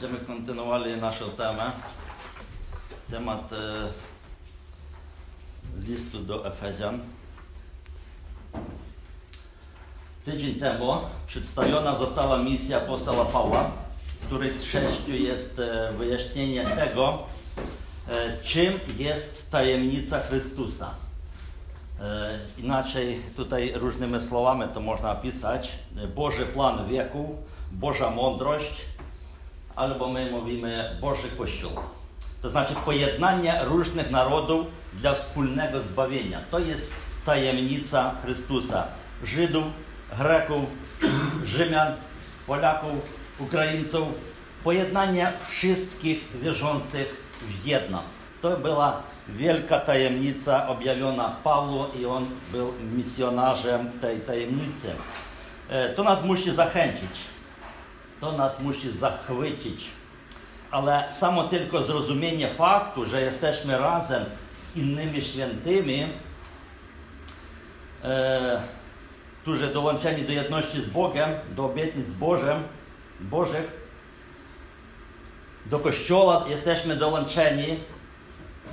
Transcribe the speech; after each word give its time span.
Będziemy 0.00 0.24
kontynuowali 0.24 0.96
naszą 0.96 1.30
temę. 1.30 1.70
Temat 3.10 3.52
e, 3.52 3.56
listu 5.88 6.18
do 6.18 6.46
Efezjan. 6.46 6.98
Tydzień 10.24 10.54
temu 10.54 10.96
przedstawiona 11.26 11.94
została 11.94 12.38
misja 12.38 12.76
apostoła 12.76 13.24
Pawła, 13.24 13.70
której 14.26 14.50
treścią 14.50 15.12
jest 15.12 15.58
e, 15.58 15.92
wyjaśnienie 15.92 16.64
tego, 16.64 17.18
e, 18.08 18.42
czym 18.42 18.80
jest 18.98 19.50
tajemnica 19.50 20.20
Chrystusa. 20.20 20.94
Inaczej 22.58 23.20
tutaj 23.36 23.72
różnymi 23.74 24.20
słowami 24.20 24.64
to 24.74 24.80
można 24.80 25.12
opisać. 25.12 25.72
Boży 26.14 26.46
plan 26.46 26.88
wieku, 26.88 27.36
Boża 27.72 28.10
mądrość, 28.10 28.72
albo 29.76 30.08
my 30.08 30.30
mówimy 30.30 30.96
Boży 31.00 31.28
Kościół. 31.38 31.70
To 32.42 32.50
znaczy 32.50 32.74
pojednanie 32.84 33.60
różnych 33.64 34.10
narodów 34.10 34.66
dla 34.92 35.14
wspólnego 35.14 35.80
zbawienia. 35.80 36.40
To 36.50 36.58
jest 36.58 36.90
tajemnica 37.24 38.14
Chrystusa. 38.22 38.84
Żydów, 39.24 39.64
Greków, 40.18 40.64
Rzymian, 41.44 41.92
Polaków, 42.46 42.92
Ukraińców. 43.38 44.08
Pojednanie 44.64 45.32
wszystkich 45.48 46.28
wierzących 46.42 47.16
w 47.42 47.66
jedno. 47.66 48.02
To 48.42 48.56
była 48.56 49.02
wielka 49.28 49.80
tajemnica 49.80 50.68
objawiona 50.68 51.36
Pawłu 51.44 51.84
i 52.00 52.06
on 52.06 52.26
był 52.52 52.72
misjonarzem 52.96 54.00
tej 54.00 54.20
tajemnicy. 54.20 54.90
E, 55.68 55.88
To 55.94 56.02
nas 56.04 56.24
musi 56.24 56.50
zachęcić, 56.52 57.10
to 58.20 58.32
nas 58.32 58.60
musi 58.60 58.92
zachwycić, 58.92 59.84
ale 60.70 61.12
samo 61.12 61.44
tylko 61.44 61.82
zrozumienie 61.82 62.48
faktu, 62.48 63.06
że 63.06 63.20
jesteśmy 63.20 63.78
razem 63.78 64.24
z 64.56 64.76
innymi 64.76 65.22
świętymi, 65.22 66.08
e, 68.04 68.62
którzy 69.42 69.66
dołączeni 69.66 70.22
do 70.22 70.32
jedności 70.32 70.82
z 70.82 70.86
Bogiem, 70.86 71.30
do 71.50 71.64
obietnic 71.64 72.12
Bożym, 72.12 72.62
Bożych, 73.20 73.80
do 75.66 75.78
Kościoła 75.78 76.44
jesteśmy 76.48 76.96
dołączeni, 76.96 77.78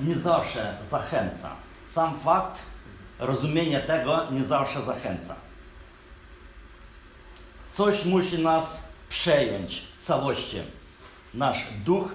nie 0.02 0.16
zawsze 0.16 0.78
zachęca. 0.84 1.56
Sam 1.84 2.20
fakt 2.20 2.60
rozumienia 3.20 3.80
tego 3.80 4.32
nie 4.32 4.44
zawsze 4.44 4.82
zachęca. 4.84 5.36
Coś 7.68 8.06
musi 8.06 8.44
nas 8.44 8.87
przejąć 9.10 9.82
w 10.00 10.06
całości. 10.06 10.58
Nasz 11.34 11.66
duch, 11.86 12.12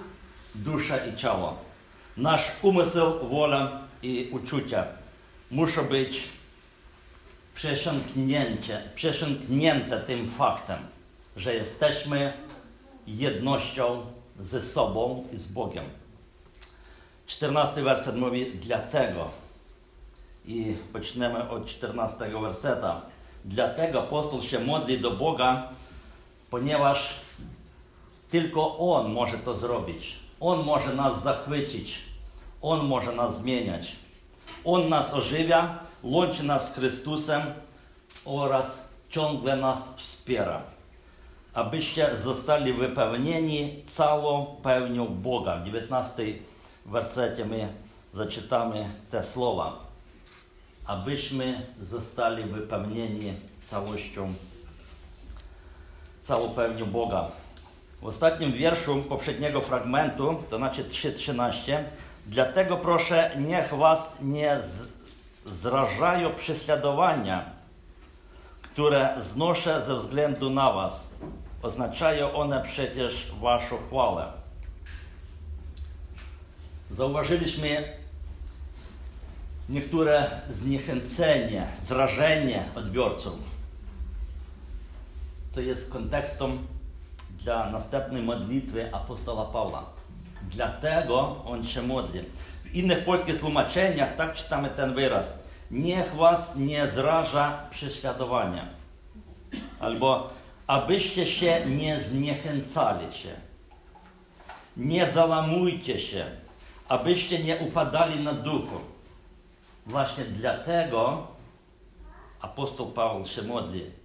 dusza 0.55 1.05
i 1.05 1.15
ciało. 1.15 1.57
Nasz 2.17 2.51
umysł, 2.61 3.29
wola 3.29 3.81
i 4.01 4.29
uczucia 4.31 4.85
muszą 5.51 5.83
być 5.83 6.23
przesiąknięte 8.95 9.99
tym 10.07 10.29
faktem, 10.29 10.79
że 11.37 11.55
jesteśmy 11.55 12.33
jednością 13.07 14.05
ze 14.39 14.61
sobą 14.61 15.27
i 15.33 15.37
z 15.37 15.47
Bogiem. 15.47 15.85
14 17.25 17.81
werset 17.81 18.15
mówi 18.15 18.51
dlatego 18.61 19.29
i 20.45 20.75
poczniemy 20.93 21.49
od 21.49 21.65
14 21.65 22.41
werseta. 22.41 23.01
Dlatego 23.45 24.03
apostoł 24.03 24.41
się 24.41 24.59
modli 24.59 24.99
do 24.99 25.11
Boga, 25.11 25.69
ponieważ 26.53 27.13
tylko 28.29 28.77
On 28.77 29.13
może 29.13 29.37
to 29.37 29.53
zrobić. 29.53 30.15
On 30.39 30.65
może 30.65 30.93
nas 30.93 31.23
zachwycić. 31.23 31.99
On 32.61 32.85
może 32.85 33.11
nas 33.11 33.37
zmieniać. 33.37 33.95
On 34.65 34.89
nas 34.89 35.13
ożywia, 35.13 35.79
łączy 36.03 36.43
nas 36.43 36.71
z 36.71 36.75
Chrystusem 36.75 37.41
oraz 38.25 38.93
ciągle 39.09 39.55
nas 39.55 39.95
wspiera. 39.97 40.61
Abyście 41.53 42.17
zostali 42.17 42.73
wypełnieni 42.73 43.83
całą 43.87 44.45
pełnią 44.45 45.05
Boga. 45.05 45.57
W 45.57 45.65
19 45.65 46.23
wersecie 46.85 47.45
my 47.45 47.73
zaczytamy 48.13 48.89
te 49.11 49.23
słowa. 49.23 49.79
Abyśmy 50.85 51.65
zostali 51.81 52.43
wypełnieni 52.43 53.33
całością, 53.69 54.33
całą 56.23 56.49
pełnią 56.49 56.85
Boga. 56.85 57.27
W 58.01 58.05
ostatnim 58.05 58.53
wierszu 58.53 59.03
poprzedniego 59.09 59.61
fragmentu, 59.61 60.43
to 60.49 60.57
znaczy 60.57 60.83
3.13, 60.83 61.83
dlatego 62.27 62.77
proszę, 62.77 63.31
niech 63.39 63.73
was 63.73 64.17
nie 64.21 64.57
zrażają 65.45 66.29
prześladowania, 66.29 67.49
które 68.61 69.15
znoszę 69.19 69.81
ze 69.81 69.95
względu 69.95 70.49
na 70.49 70.73
was. 70.73 71.09
Oznaczają 71.61 72.33
one 72.33 72.61
przecież 72.61 73.31
waszą 73.41 73.77
chwałę. 73.77 74.31
Zauważyliśmy 76.91 77.97
niektóre 79.69 80.41
zniechęcenie, 80.49 81.67
zrażenie 81.79 82.63
odbiorców, 82.75 83.52
co 85.53 85.61
jest 85.61 85.91
kontekstem 85.91 86.67
dla 87.29 87.69
następnej 87.69 88.23
modlitwy 88.23 88.93
apostoła 88.93 89.45
Pawła. 89.45 89.85
Dlatego 90.51 91.43
on 91.45 91.67
się 91.67 91.81
modli. 91.81 92.21
W 92.63 92.75
innych 92.75 93.05
polskich 93.05 93.39
tłumaczeniach 93.39 94.15
tak 94.15 94.33
czytamy 94.33 94.69
ten 94.69 94.93
wyraz. 94.93 95.43
Niech 95.71 96.15
was 96.15 96.55
nie 96.55 96.87
zraża 96.87 97.67
prześladowania. 97.69 98.67
Albo 99.79 100.29
abyście 100.67 101.25
się 101.25 101.65
nie 101.65 102.01
zniechęcali 102.01 103.13
się. 103.13 103.35
Nie 104.77 105.05
załamujcie 105.05 105.99
się, 105.99 106.25
abyście 106.87 107.43
nie 107.43 107.57
upadali 107.57 108.23
na 108.23 108.33
duchu. 108.33 108.77
Właśnie 109.85 110.25
dlatego 110.25 111.27
apostoł 112.41 112.91
Paweł 112.91 113.25
się 113.25 113.41
modli. 113.41 114.02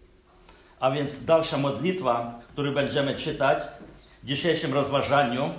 A 0.81 0.91
więc 0.91 1.25
dalsza 1.25 1.59
modlitwa, 1.59 2.41
którą 2.53 2.75
będziemy 2.75 3.16
czytać 3.16 3.59
w 4.22 4.27
dzisiejszym 4.27 4.75
rozważaniu, 4.75 5.50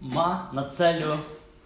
ma 0.00 0.50
na 0.52 0.64
celu 0.64 1.16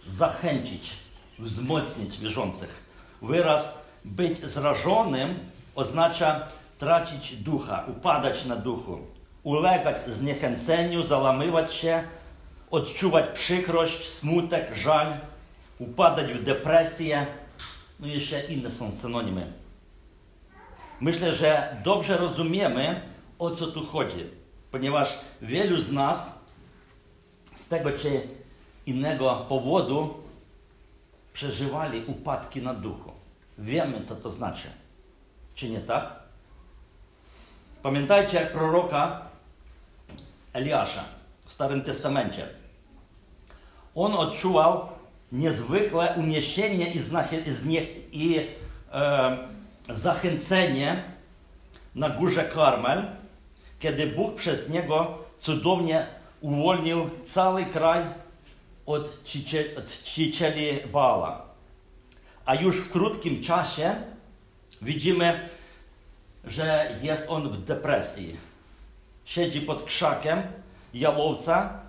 zachęcić, 0.07 0.91
wzmocnić 1.39 2.19
wierzących. 2.19 2.83
Wyraz 3.23 3.79
być 4.05 4.51
zrażonym 4.51 5.39
oznacza 5.75 6.41
tracić 6.79 7.37
ducha, 7.37 7.85
upadać 7.89 8.45
na 8.45 8.57
duchu, 8.57 8.99
ulegać 9.43 9.97
zniechęceniu, 10.07 11.07
załamywać 11.07 11.75
się, 11.75 12.05
odczuwać 12.71 13.25
przykrość, 13.35 14.09
smutek, 14.09 14.75
żal, 14.75 15.17
upadać 15.79 16.33
w 16.33 16.43
depresję, 16.43 17.27
no 18.01 18.07
i 18.07 18.13
jeszcze 18.13 18.45
inne 18.45 18.71
są 18.71 18.93
synonimy. 19.03 19.62
Myślę, 21.03 21.33
że 21.33 21.77
dobrze 21.85 22.17
rozumiemy, 22.17 23.03
o 23.39 23.51
co 23.51 23.67
tu 23.67 23.87
chodzi, 23.87 24.27
ponieważ 24.71 25.19
wielu 25.43 25.81
z 25.81 25.93
nas 25.93 26.39
z 27.55 27.69
tego 27.69 27.93
czy 27.93 28.29
innego 28.87 29.47
powodu 29.49 30.15
przeżywali 31.33 32.05
upadki 32.07 32.63
na 32.63 32.75
duchu. 32.75 33.13
Wiemy, 33.59 34.03
co 34.03 34.17
to 34.17 34.31
znaczy. 34.31 34.69
Czy 35.55 35.69
nie 35.69 35.81
tak? 35.81 36.13
Pamiętajcie 37.83 38.41
proroka 38.53 39.23
Eliasza 40.53 41.05
w 41.47 41.53
Starym 41.53 41.83
Testamencie. 41.83 42.49
On 43.95 44.15
odczuwał 44.15 44.89
niezwykle 45.33 46.15
uniesienie 46.17 46.87
i, 46.93 47.01
i 48.13 48.39
e, 48.93 49.52
zachęcenie 49.89 51.05
na 51.95 52.11
górze 52.11 52.45
Karmel, 52.45 53.07
kiedy 53.79 54.07
Bóg 54.07 54.35
przez 54.35 54.69
niego 54.69 55.19
cudownie 55.39 56.07
uwolnił 56.41 57.11
cały 57.25 57.65
kraj 57.65 58.05
od 58.87 59.23
czcicieli 59.87 60.81
Baala. 60.93 61.43
A 62.45 62.55
już 62.55 62.77
w 62.77 62.91
krótkim 62.91 63.43
czasie 63.43 63.95
widzimy, 64.83 65.49
że 66.45 66.97
jest 67.03 67.31
on 67.31 67.49
w 67.49 67.65
depresji. 67.65 68.37
Siedzi 69.25 69.61
pod 69.61 69.83
krzakiem 69.83 70.43
jałowca 70.95 71.81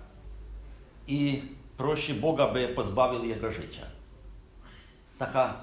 i 1.06 1.42
prosi 1.76 2.14
Boga, 2.14 2.48
by 2.48 2.68
pozbawił 2.68 3.24
jego 3.24 3.52
życia. 3.52 3.86
Taka 5.18 5.54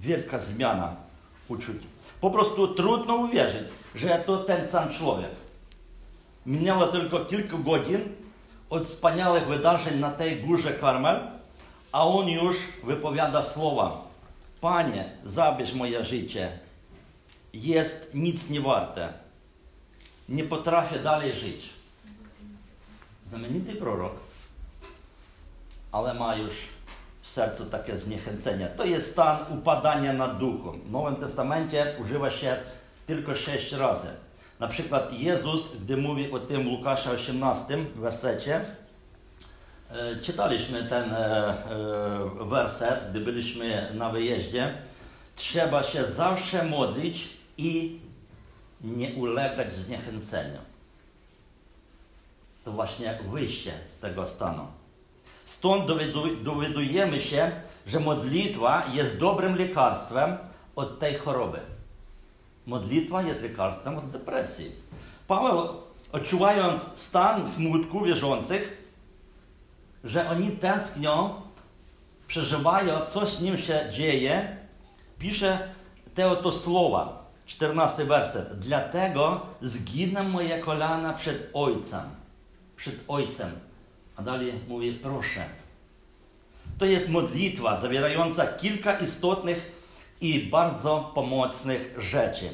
wielka 0.00 0.38
zmiana 0.38 1.03
uczuć. 1.48 1.76
Po 2.20 2.30
prostu 2.30 2.74
trudno 2.74 3.14
uwierzyć, 3.14 3.62
że 3.94 4.22
to 4.26 4.44
ten 4.44 4.66
sam 4.66 4.90
człowiek. 4.90 5.30
Minęło 6.46 6.86
tylko 6.86 7.24
kilka 7.24 7.58
godzin 7.58 8.00
od 8.70 8.86
wspaniałych 8.86 9.46
wydarzeń 9.46 9.98
na 9.98 10.10
tej 10.10 10.42
górze 10.42 10.72
Karmel, 10.72 11.20
a 11.92 12.06
on 12.06 12.28
już 12.28 12.56
wypowiada 12.84 13.42
słowa. 13.42 14.04
Panie, 14.60 15.10
zabierz 15.24 15.74
moje 15.74 16.04
życie. 16.04 16.58
Jest 17.52 18.14
nic 18.14 18.50
nie 18.50 18.60
warte. 18.60 19.12
Nie 20.28 20.44
potrafię 20.44 20.98
dalej 20.98 21.32
żyć. 21.32 21.70
Znamienity 23.24 23.74
prorok, 23.74 24.14
ale 25.92 26.14
ma 26.14 26.36
już 26.36 26.54
w 27.24 27.28
sercu 27.28 27.66
takie 27.66 27.98
zniechęcenie. 27.98 28.66
To 28.66 28.84
jest 28.84 29.12
stan 29.12 29.38
upadania 29.58 30.12
na 30.12 30.28
duchu. 30.28 30.72
W 30.72 30.90
Nowym 30.90 31.16
Testamencie 31.16 31.96
używa 32.02 32.30
się 32.30 32.56
tylko 33.06 33.34
sześć 33.34 33.72
razy. 33.72 34.08
Na 34.60 34.68
przykład 34.68 35.12
Jezus, 35.12 35.76
gdy 35.76 35.96
mówi 35.96 36.32
o 36.32 36.38
tym 36.38 36.68
Łukasza 36.68 37.10
18 37.10 37.76
wersecie, 37.96 38.60
e, 39.90 40.16
czytaliśmy 40.16 40.82
ten 40.82 41.14
e, 41.14 41.16
e, 41.16 42.44
werset, 42.44 43.10
gdy 43.10 43.20
byliśmy 43.20 43.92
na 43.94 44.10
wyjeździe. 44.10 44.74
Trzeba 45.36 45.82
się 45.82 46.04
zawsze 46.04 46.64
modlić 46.64 47.28
i 47.58 48.00
nie 48.80 49.14
ulegać 49.14 49.72
zniechęceniu. 49.72 50.58
To 52.64 52.72
właśnie 52.72 53.18
wyjście 53.32 53.72
z 53.86 53.98
tego 53.98 54.26
stanu. 54.26 54.66
Stąd 55.44 55.84
dowiadujemy 56.42 57.20
się, 57.20 57.52
że 57.86 58.00
modlitwa 58.00 58.86
jest 58.92 59.18
dobrym 59.18 59.56
lekarstwem 59.56 60.36
od 60.76 60.98
tej 60.98 61.18
choroby. 61.18 61.60
Modlitwa 62.66 63.22
jest 63.22 63.42
lekarstwem 63.42 63.98
od 63.98 64.10
depresji. 64.10 64.72
Paweł, 65.28 65.68
odczuwając 66.12 66.82
stan 66.94 67.48
smutku 67.48 68.00
wierzących, 68.00 68.84
że 70.04 70.30
oni 70.30 70.50
tęsknią, 70.50 71.34
przeżywają, 72.26 73.00
co 73.06 73.26
z 73.26 73.40
nim 73.40 73.58
się 73.58 73.88
dzieje, 73.92 74.56
pisze 75.18 75.68
te 76.14 76.28
oto 76.28 76.52
słowa, 76.52 77.24
14 77.46 78.04
werset. 78.04 78.58
Dlatego 78.58 79.40
zginę 79.62 80.22
moje 80.22 80.58
kolana 80.58 81.12
przed 81.12 81.50
Ojcem. 81.54 82.04
Przed 82.76 82.94
Ojcem. 83.08 83.50
A 84.16 84.22
dalej 84.22 84.52
mówi, 84.68 84.92
proszę. 84.92 85.44
To 86.78 86.86
jest 86.86 87.08
modlitwa 87.08 87.76
zawierająca 87.76 88.46
kilka 88.46 88.98
istotnych 88.98 89.72
i 90.20 90.38
bardzo 90.38 91.12
pomocnych 91.14 91.94
rzeczy. 91.98 92.52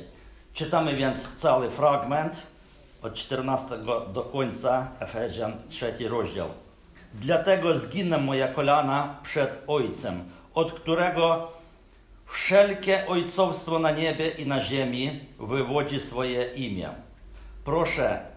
Czytamy 0.54 0.96
więc 0.96 1.34
cały 1.34 1.70
fragment 1.70 2.46
od 3.02 3.14
14 3.14 3.78
do 4.12 4.22
końca 4.32 4.88
Efezjan 5.00 5.52
3 5.68 5.94
rozdział. 6.08 6.48
Dlatego 7.14 7.74
zginę 7.74 8.18
moja 8.18 8.48
kolana 8.48 9.16
przed 9.22 9.62
Ojcem, 9.66 10.24
od 10.54 10.72
którego 10.72 11.52
wszelkie 12.26 13.06
ojcowstwo 13.06 13.78
na 13.78 13.90
niebie 13.90 14.28
i 14.28 14.46
na 14.46 14.60
ziemi 14.60 15.20
wywodzi 15.38 16.00
swoje 16.00 16.44
imię. 16.44 16.88
Proszę, 17.64 18.29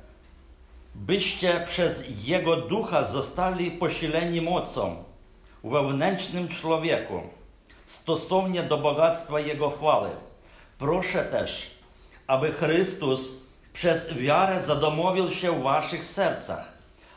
byście 0.96 1.64
przez 1.66 2.04
Jego 2.28 2.56
Ducha 2.56 3.04
zostali 3.04 3.72
posileni 3.72 4.42
mocą 4.42 5.04
wewnętrznym 5.64 6.48
człowieku, 6.48 7.22
stosownie 7.86 8.64
do 8.64 8.78
bogactwa 8.78 9.40
Jego 9.40 9.70
chwały. 9.70 10.10
Proszę 10.78 11.24
też, 11.24 11.72
aby 12.28 12.52
Chrystus 12.52 13.32
przez 13.74 14.14
wiarę 14.14 14.62
zadomowił 14.62 15.32
się 15.32 15.60
w 15.60 15.64
waszych 15.64 16.06
sercach, 16.06 16.74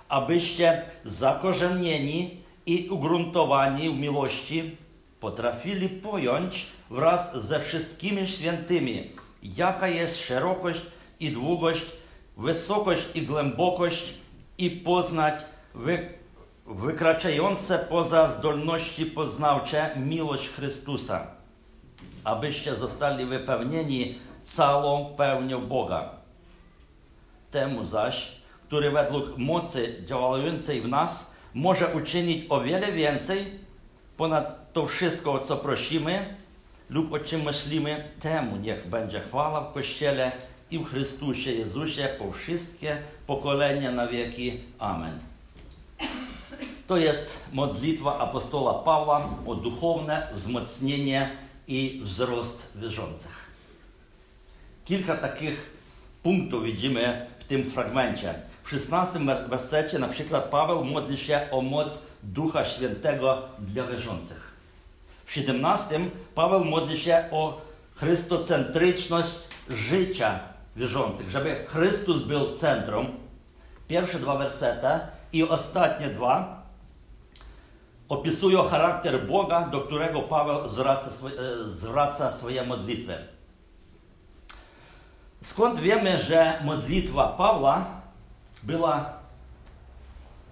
abyście 0.08 0.82
zakorzenieni 1.04 2.40
i 2.66 2.88
ugruntowani 2.90 3.90
w 3.90 3.98
miłości 3.98 4.76
potrafili 5.20 5.88
pojąć 5.88 6.66
wraz 6.90 7.36
ze 7.36 7.60
wszystkimi 7.60 8.26
świętymi, 8.26 9.10
jaka 9.42 9.88
jest 9.88 10.20
szerokość 10.20 10.82
i 11.20 11.30
długość, 11.30 11.86
wysokość 12.36 13.06
i 13.14 13.22
głębokość 13.22 14.14
i 14.58 14.70
poznać 14.70 15.34
wy, 15.74 16.08
wykraczające 16.66 17.78
poza 17.78 18.38
zdolności 18.38 19.06
poznawcze 19.06 19.90
miłość 19.96 20.48
Chrystusa, 20.48 21.26
abyście 22.24 22.76
zostali 22.76 23.26
wypełnieni 23.26 24.18
całą 24.42 25.14
pełnią 25.14 25.66
Boga. 25.66 26.10
Temu 27.50 27.86
zaś, 27.86 28.28
który 28.68 28.90
według 28.90 29.38
mocy 29.38 30.02
działającej 30.04 30.80
w 30.80 30.88
nas 30.88 31.36
może 31.54 31.94
uczynić 31.94 32.46
o 32.48 32.60
wiele 32.60 32.92
więcej 32.92 33.66
ponad 34.16 34.72
to 34.72 34.86
wszystko, 34.86 35.38
co 35.38 35.56
prosimy 35.56 36.34
lub 36.90 37.12
o 37.12 37.18
czym 37.18 37.42
myślimy, 37.42 38.08
temu 38.20 38.56
niech 38.56 38.88
będzie 38.88 39.20
chwała 39.20 39.60
w 39.60 39.72
Kościele 39.72 40.32
i 40.70 40.78
w 40.78 40.84
Chrystusie 40.84 41.52
Jezusie 41.52 42.08
po 42.18 42.32
wszystkie 42.32 42.96
pokolenia 43.26 43.92
na 43.92 44.06
wieki. 44.06 44.60
Amen. 44.78 45.18
To 46.86 46.96
jest 46.96 47.40
modlitwa 47.52 48.18
apostoła 48.18 48.74
Pawła 48.74 49.28
o 49.46 49.54
duchowne 49.54 50.28
wzmocnienie 50.34 51.30
i 51.68 52.00
wzrost 52.04 52.72
wierzących. 52.76 53.46
Kilka 54.84 55.16
takich 55.16 55.70
punktów 56.22 56.64
widzimy 56.64 57.26
w 57.38 57.44
tym 57.44 57.70
fragmencie. 57.70 58.34
W 58.64 58.70
16 58.70 59.18
wersecie 59.48 59.98
na 59.98 60.08
przykład 60.08 60.44
Paweł 60.44 60.84
modli 60.84 61.18
się 61.18 61.40
o 61.50 61.60
moc 61.62 62.02
Ducha 62.22 62.64
Świętego 62.64 63.42
dla 63.58 63.86
wierzących. 63.86 64.52
W 65.24 65.32
17 65.32 66.00
Paweł 66.34 66.64
modli 66.64 66.98
się 66.98 67.24
o 67.30 67.60
chrystocentryczność 67.94 69.34
życia 69.70 70.40
wierzących, 70.76 71.30
żeby 71.30 71.64
Chrystus 71.68 72.22
był 72.22 72.52
centrum. 72.52 73.06
Pierwsze 73.88 74.18
dwa 74.18 74.36
wersety 74.36 74.88
i 75.32 75.42
ostatnie 75.42 76.08
dwa 76.08 76.62
opisują 78.08 78.62
charakter 78.62 79.26
Boga, 79.26 79.60
do 79.60 79.80
którego 79.80 80.22
Paweł 80.22 80.68
zwraca, 80.68 81.10
e, 81.10 81.68
zwraca 81.68 82.32
swoje 82.32 82.66
modlitwy. 82.66 83.18
Skąd 85.42 85.78
wiemy, 85.78 86.18
że 86.18 86.60
modlitwa 86.64 87.28
Pawła 87.28 87.84
była 88.62 89.12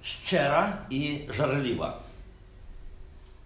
szczera 0.02 0.76
i 0.90 1.26
żarliwa? 1.30 1.98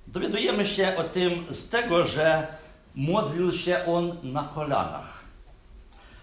Dowiadujemy 0.06 0.66
się 0.66 0.96
o 0.96 1.04
tym 1.04 1.46
z 1.50 1.68
tego, 1.68 2.04
że 2.04 2.46
modlił 2.94 3.52
się 3.52 3.86
on 3.86 4.16
na 4.22 4.42
kolanach, 4.54 5.17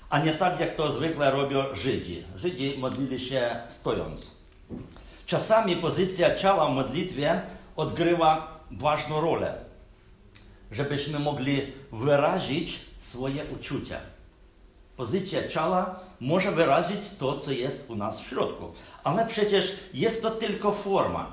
a 0.10 0.20
nie 0.20 0.34
tak, 0.34 0.60
jak 0.60 0.76
to 0.76 0.92
zwykle 0.92 1.32
robią 1.32 1.64
Żydzi. 1.74 2.24
Żydzi 2.36 2.76
modlili 2.78 3.20
się 3.20 3.56
stojąc. 3.68 4.32
Czasami 5.26 5.76
pozycja 5.76 6.36
ciała 6.36 6.70
w 6.70 6.74
modlitwie 6.74 7.42
odgrywa 7.76 8.60
ważną 8.72 9.22
rolę, 9.22 9.54
żebyśmy 10.72 11.20
mogli 11.20 11.74
wyrazić 11.92 12.80
swoje 13.00 13.46
uczucia. 13.46 14.00
Pozycja 14.98 15.48
ciała 15.48 16.00
może 16.20 16.52
wyrazić 16.52 17.10
to, 17.20 17.40
co 17.40 17.52
jest 17.52 17.90
u 17.90 17.96
nas 17.96 18.22
w 18.22 18.28
środku, 18.28 18.72
ale 19.04 19.26
przecież 19.26 19.76
jest 19.94 20.22
to 20.22 20.32
tylko 20.32 20.72
forma. 20.72 21.32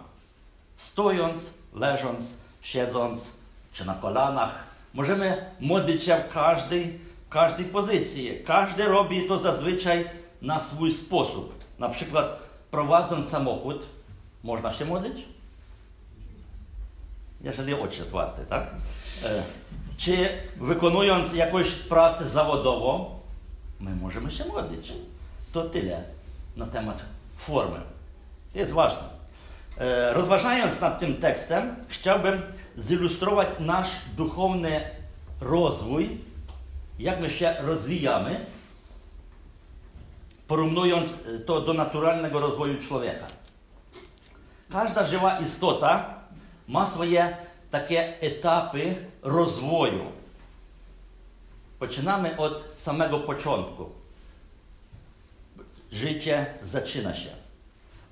Stojąc, 0.76 1.54
leżąc, 1.74 2.36
siedząc 2.62 3.32
czy 3.72 3.84
na 3.84 3.94
kolanach, 3.94 4.64
możemy 4.94 5.46
modlić 5.60 6.02
się 6.02 6.16
w 6.16 6.32
każdej, 6.32 6.98
to 9.28 9.38
zazwyczaj 9.38 10.04
na 10.42 10.60
swój 10.60 10.92
sposób. 10.92 11.64
Na 11.78 11.88
przykład 11.88 12.38
prowadząc 12.70 13.28
samochód, 13.28 13.86
można 14.44 14.72
się 14.72 14.84
modlić? 14.84 15.24
Jeżeli 17.40 17.74
oczy 17.74 18.02
otwarte, 18.02 18.44
tak? 18.46 18.62
E, 19.24 19.42
czy 19.96 20.28
wykonując 20.56 21.32
jakąś 21.32 21.70
pracę 21.70 22.28
zawodową, 22.28 23.10
my 23.80 23.96
możemy 23.96 24.30
się 24.30 24.44
modlić. 24.44 24.92
To 25.52 25.64
tyle 25.64 26.04
na 26.56 26.66
temat 26.66 27.04
formy. 27.36 27.80
To 28.52 28.58
jest 28.58 28.72
ważne. 28.72 29.02
E, 29.78 30.14
rozważając 30.14 30.80
nad 30.80 30.98
tym 30.98 31.16
tekstem, 31.16 31.76
chciałbym 31.88 32.42
zilustrować 32.76 33.48
nasz 33.60 33.90
duchowny 34.16 34.80
rozwój, 35.40 36.18
jak 37.02 37.20
my 37.20 37.30
się 37.30 37.56
rozwijamy, 37.60 38.46
porównując 40.48 41.24
to 41.46 41.60
do 41.60 41.72
naturalnego 41.72 42.40
rozwoju 42.40 42.82
człowieka. 42.82 43.26
Każda 44.70 45.06
żywa 45.06 45.38
istota 45.38 46.14
ma 46.68 46.86
swoje 46.86 47.36
takie 47.70 48.20
etapy 48.20 49.06
rozwoju. 49.22 50.04
Poczynamy 51.78 52.36
od 52.36 52.64
samego 52.76 53.18
początku. 53.18 53.90
życie 55.92 56.54
zaczyna 56.62 57.14
się. 57.14 57.30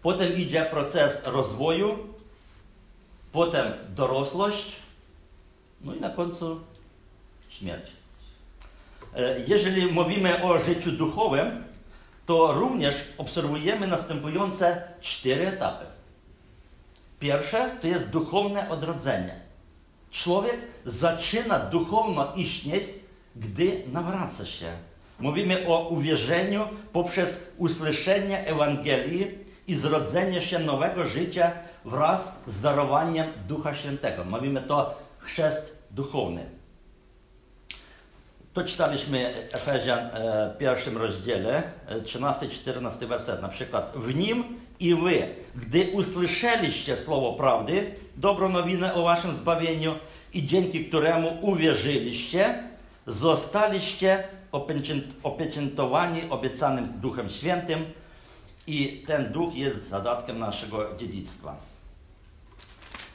Potem 0.02 0.36
idzie 0.36 0.64
proces 0.70 1.26
rozwoju, 1.26 1.98
potem 3.32 3.72
dorosłość, 3.88 4.76
no 5.80 5.94
i 5.94 6.00
na 6.00 6.10
końcu 6.10 6.60
śmierć. 7.48 7.99
E, 9.16 9.40
jeżeli 9.46 9.86
mówimy 9.86 10.42
o 10.42 10.58
życiu 10.58 10.92
duchowym, 10.92 11.64
to 12.26 12.52
również 12.52 12.94
obserwujemy 13.18 13.86
następujące 13.86 14.82
cztery 15.00 15.48
etapy. 15.48 15.84
Pierwsze 17.20 17.70
to 17.80 17.88
jest 17.88 18.10
duchowne 18.10 18.70
odrodzenie. 18.70 19.34
Człowiek 20.10 20.56
zaczyna 20.86 21.58
duchowno 21.58 22.32
istnieć, 22.36 22.84
gdy 23.36 23.82
nawraca 23.92 24.46
się. 24.46 24.72
Mówimy 25.18 25.66
o 25.68 25.88
uwierzeniu 25.88 26.68
poprzez 26.92 27.40
usłyszenie 27.58 28.46
Ewangelii 28.46 29.38
i 29.66 29.76
zrodzenie 29.76 30.40
się 30.40 30.58
nowego 30.58 31.04
życia 31.04 31.52
wraz 31.84 32.42
z 32.46 32.60
darowaniem 32.60 33.26
Ducha 33.48 33.74
Świętego. 33.74 34.24
Mówimy 34.24 34.62
to 34.62 34.98
chrzest 35.18 35.78
duchowny. 35.90 36.59
To 38.54 38.64
czytaliśmy 38.64 39.34
Efezjan 39.52 39.98
e, 39.98 40.52
w 40.54 40.58
pierwszym 40.58 40.96
rozdziale, 40.96 41.62
13-14 42.04 43.02
e, 43.02 43.06
werset. 43.06 43.42
Na 43.42 43.48
przykład, 43.48 43.92
w 43.94 44.14
nim 44.14 44.44
i 44.80 44.94
wy, 44.94 45.28
gdy 45.54 45.90
usłyszeliście 45.92 46.96
słowo 46.96 47.32
prawdy, 47.32 47.94
dobrą 48.16 48.48
nowinę 48.48 48.94
o 48.94 49.02
waszym 49.02 49.36
zbawieniu 49.36 49.94
i 50.34 50.46
dzięki 50.46 50.84
któremu 50.84 51.38
uwierzyliście, 51.40 52.62
zostaliście 53.06 54.24
opieczętowani 55.22 56.30
obiecanym 56.30 56.92
Duchem 57.00 57.30
Świętym 57.30 57.84
i 58.66 59.04
ten 59.06 59.32
Duch 59.32 59.54
jest 59.54 59.88
zadatkiem 59.88 60.38
naszego 60.38 60.96
dziedzictwa. 60.96 61.56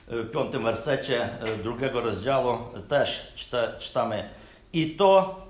W 0.08 0.32
piątym 0.32 0.63
wersecie 0.63 1.24
e, 1.24 1.58
drugiego 1.63 2.01
rozdziału 2.01 2.58
też 2.88 3.34
czytamy 3.80 4.30
i 4.75 4.89
to 4.89 5.41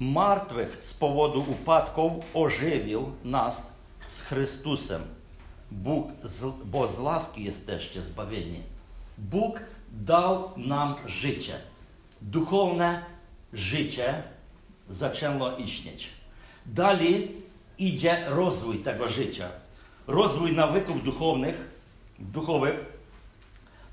martwych 0.00 0.84
z 0.84 0.94
powodu 0.94 1.44
upadków 1.48 2.12
ożywił 2.34 3.12
nas 3.24 3.72
z 4.06 4.22
Chrystusem. 4.22 5.02
Bóg, 5.70 6.08
bo 6.64 6.88
z 6.88 6.98
łaski 6.98 7.44
jesteście 7.44 8.00
zbawieni. 8.00 8.62
Bóg 9.18 9.60
dał 9.92 10.50
nam 10.56 10.94
życie. 11.06 11.54
Duchowne 12.22 13.04
życie 13.52 14.22
zaczęło 14.90 15.56
istnieć. 15.56 16.08
Dalej 16.66 17.32
idzie 17.78 18.24
rozwój 18.28 18.78
tego 18.78 19.08
życia. 19.08 19.48
Rozwój 20.06 20.52
nawyków 20.52 21.04
duchownych, 21.04 21.70
duchowych, 22.18 22.74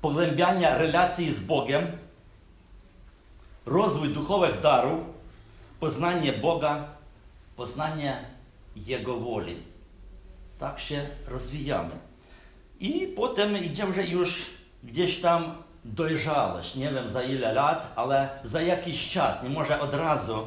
pogłębiania 0.00 0.78
relacji 0.78 1.34
z 1.34 1.40
Bogiem, 1.40 1.86
rozwój 3.68 4.08
duchowych 4.08 4.60
darów, 4.60 5.00
poznanie 5.80 6.32
Boga, 6.32 6.84
poznanie 7.56 8.24
Jego 8.76 9.16
woli. 9.20 9.62
Tak 10.58 10.80
się 10.80 11.08
rozwijamy. 11.26 11.94
I 12.80 13.12
potem 13.16 13.64
idziemy 13.64 14.06
już 14.06 14.46
gdzieś 14.84 15.20
tam 15.20 15.62
dojrzałość. 15.84 16.74
Nie 16.74 16.90
wiem 16.90 17.08
za 17.08 17.22
ile 17.22 17.52
lat, 17.52 17.92
ale 17.96 18.28
za 18.44 18.62
jakiś 18.62 19.10
czas, 19.10 19.42
nie 19.42 19.50
może 19.50 19.80
od 19.80 19.94
razu. 19.94 20.46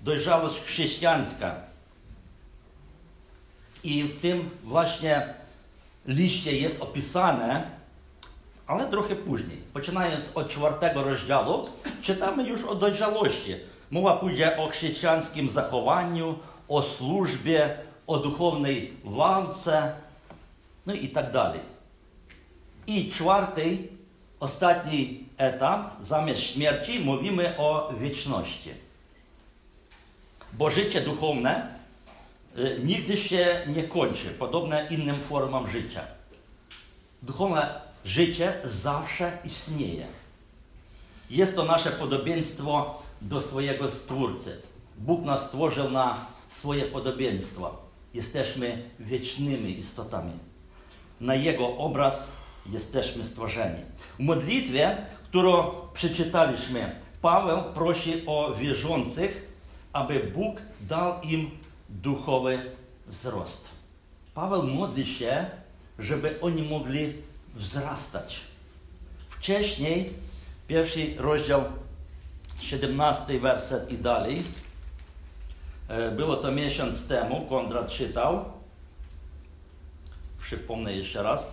Dojrzałość 0.00 0.60
chrześcijańska. 0.60 1.54
I 3.84 4.04
w 4.04 4.20
tym 4.20 4.50
właśnie 4.64 5.34
liście 6.06 6.56
jest 6.56 6.82
opisane, 6.82 7.70
ale 8.72 8.88
trochę 8.88 9.16
później. 9.16 9.58
Poczynając 9.72 10.24
od 10.34 10.48
czwartego 10.48 11.02
rozdziału, 11.02 11.62
czytamy 12.02 12.48
już 12.48 12.64
o 12.64 12.74
dojrzałości. 12.74 13.54
Mowa 13.90 14.16
pójdzie 14.16 14.56
o 14.56 14.68
chrześcijańskim 14.68 15.50
zachowaniu, 15.50 16.38
o 16.68 16.82
służbie, 16.82 17.76
o 18.06 18.18
duchownej 18.18 18.92
walce, 19.04 19.92
no 20.86 20.94
i 20.94 21.08
tak 21.08 21.32
dalej. 21.32 21.60
I 22.86 23.10
czwarty, 23.10 23.88
ostatni 24.40 25.24
etap, 25.36 25.90
zamiast 26.00 26.40
śmierci, 26.40 27.00
mówimy 27.00 27.54
o 27.58 27.92
wieczności. 28.00 28.70
Bo 30.52 30.70
życie 30.70 31.00
duchowne 31.00 31.74
y, 32.58 32.80
nigdy 32.84 33.16
się 33.16 33.60
nie 33.66 33.84
kończy, 33.84 34.30
podobne 34.30 34.86
innym 34.90 35.22
formom 35.22 35.68
życia. 35.68 36.00
Duchowne 37.22 37.81
życie 38.04 38.54
zawsze 38.64 39.38
istnieje. 39.44 40.06
Jest 41.30 41.56
to 41.56 41.64
nasze 41.64 41.90
podobieństwo 41.90 43.02
do 43.20 43.40
swojego 43.40 43.90
Stwórcy. 43.90 44.60
Bóg 44.98 45.24
nas 45.24 45.46
stworzył 45.46 45.90
na 45.90 46.26
swoje 46.48 46.84
podobieństwo. 46.84 47.76
Jesteśmy 48.14 48.90
wiecznymi 49.00 49.78
istotami. 49.78 50.32
Na 51.20 51.34
Jego 51.34 51.76
obraz 51.76 52.28
jesteśmy 52.66 53.24
stworzeni. 53.24 53.80
W 54.18 54.22
modlitwie, 54.22 54.96
którą 55.24 55.70
przeczytaliśmy, 55.94 57.00
Paweł 57.22 57.62
prosi 57.74 58.22
o 58.26 58.54
wierzących, 58.54 59.48
aby 59.92 60.20
Bóg 60.20 60.56
dał 60.80 61.20
im 61.20 61.50
duchowy 61.88 62.70
wzrost. 63.06 63.68
Paweł 64.34 64.62
modli 64.62 65.06
się, 65.06 65.46
żeby 65.98 66.40
oni 66.40 66.62
mogli 66.62 67.12
wzrastać. 67.54 68.40
Wcześniej, 69.28 70.10
pierwszy 70.68 71.14
rozdział, 71.18 71.64
17 72.60 73.40
werset 73.40 73.92
i 73.92 73.98
dalej, 73.98 74.42
e, 75.88 76.10
było 76.10 76.36
to 76.36 76.52
miesiąc 76.52 77.08
temu, 77.08 77.46
Konrad 77.48 77.90
czytał. 77.90 78.44
Przypomnę 80.40 80.92
jeszcze 80.92 81.22
raz. 81.22 81.52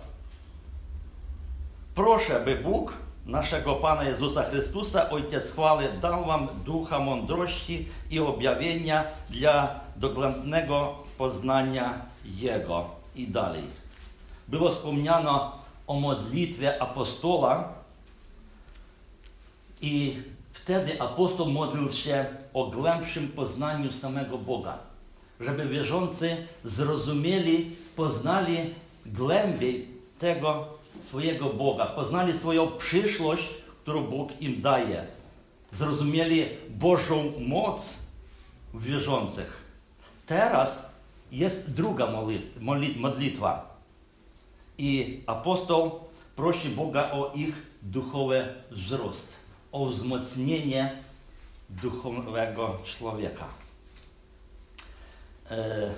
Proszę, 1.94 2.40
by 2.44 2.56
Bóg 2.56 2.92
naszego 3.26 3.74
Pana 3.74 4.04
Jezusa 4.04 4.44
Chrystusa, 4.44 5.10
Ojciec 5.10 5.50
chwały, 5.52 5.88
dał 6.00 6.24
wam 6.24 6.48
ducha 6.64 6.98
mądrości 6.98 7.88
i 8.10 8.20
objawienia 8.20 9.04
dla 9.30 9.80
dogłębnego 9.96 10.94
poznania 11.18 12.00
Jego. 12.24 12.90
I 13.14 13.28
dalej. 13.28 13.64
Było 14.48 14.70
wspomniano 14.70 15.59
o 15.90 15.94
modlitwie 15.94 16.82
apostoła. 16.82 17.68
I 19.82 20.22
wtedy 20.52 21.00
apostoł 21.00 21.46
modlił 21.46 21.92
się 21.92 22.26
o 22.54 22.66
głębszym 22.66 23.28
poznaniu 23.28 23.92
samego 23.92 24.38
Boga, 24.38 24.78
żeby 25.40 25.68
wierzący 25.68 26.46
zrozumieli, 26.64 27.76
poznali 27.96 28.58
głębiej 29.06 29.88
tego 30.18 30.66
swojego 31.00 31.46
Boga, 31.46 31.86
poznali 31.86 32.32
swoją 32.32 32.66
przyszłość, 32.66 33.48
którą 33.82 34.02
Bóg 34.02 34.40
im 34.40 34.62
daje, 34.62 35.06
zrozumieli 35.70 36.46
Bożą 36.68 37.32
moc 37.40 37.98
w 38.74 38.84
wierzących. 38.84 39.64
Teraz 40.26 40.92
jest 41.32 41.74
druga 41.74 42.08
modlitwa 43.00 43.69
i 44.80 45.22
apostoł 45.26 46.00
prosi 46.36 46.68
Boga 46.68 47.10
o 47.12 47.32
ich 47.34 47.54
duchowy 47.82 48.54
wzrost, 48.70 49.36
o 49.72 49.86
wzmocnienie 49.86 50.96
duchowego 51.70 52.78
człowieka. 52.84 53.48
E, 55.50 55.90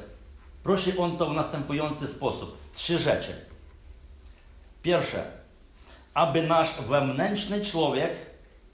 prosi 0.63 0.99
on 0.99 1.17
to 1.17 1.31
w 1.31 1.35
następujący 1.35 2.09
sposób. 2.09 2.59
Trzy 2.75 2.99
rzeczy. 2.99 3.47
Pierwsze, 4.83 5.31
aby 6.15 6.43
nasz 6.43 6.75
wewnętrzny 6.89 7.65
człowiek 7.65 8.13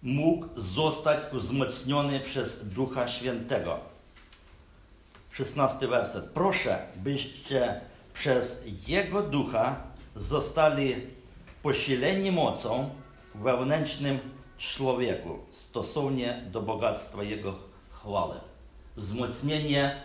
mógł 0.03 0.47
zostać 0.57 1.19
wzmocniony 1.33 2.21
przez 2.21 2.69
Ducha 2.69 3.09
Świętego. 3.09 3.81
16 5.31 5.89
werset. 5.89 6.25
Proszę, 6.25 6.87
byście 6.97 7.81
przez 8.15 8.65
Jego 8.87 9.23
Ducha 9.23 9.88
zostali 10.19 11.07
posileni 11.63 12.33
mocą 12.33 12.91
wewnętrznym 13.35 14.19
człowieku 14.59 15.39
stosownie 15.53 16.43
do 16.53 16.63
bogactwa 16.63 17.23
Jego 17.23 17.55
chwały. 17.91 18.35
Wzmocnienie 18.97 20.03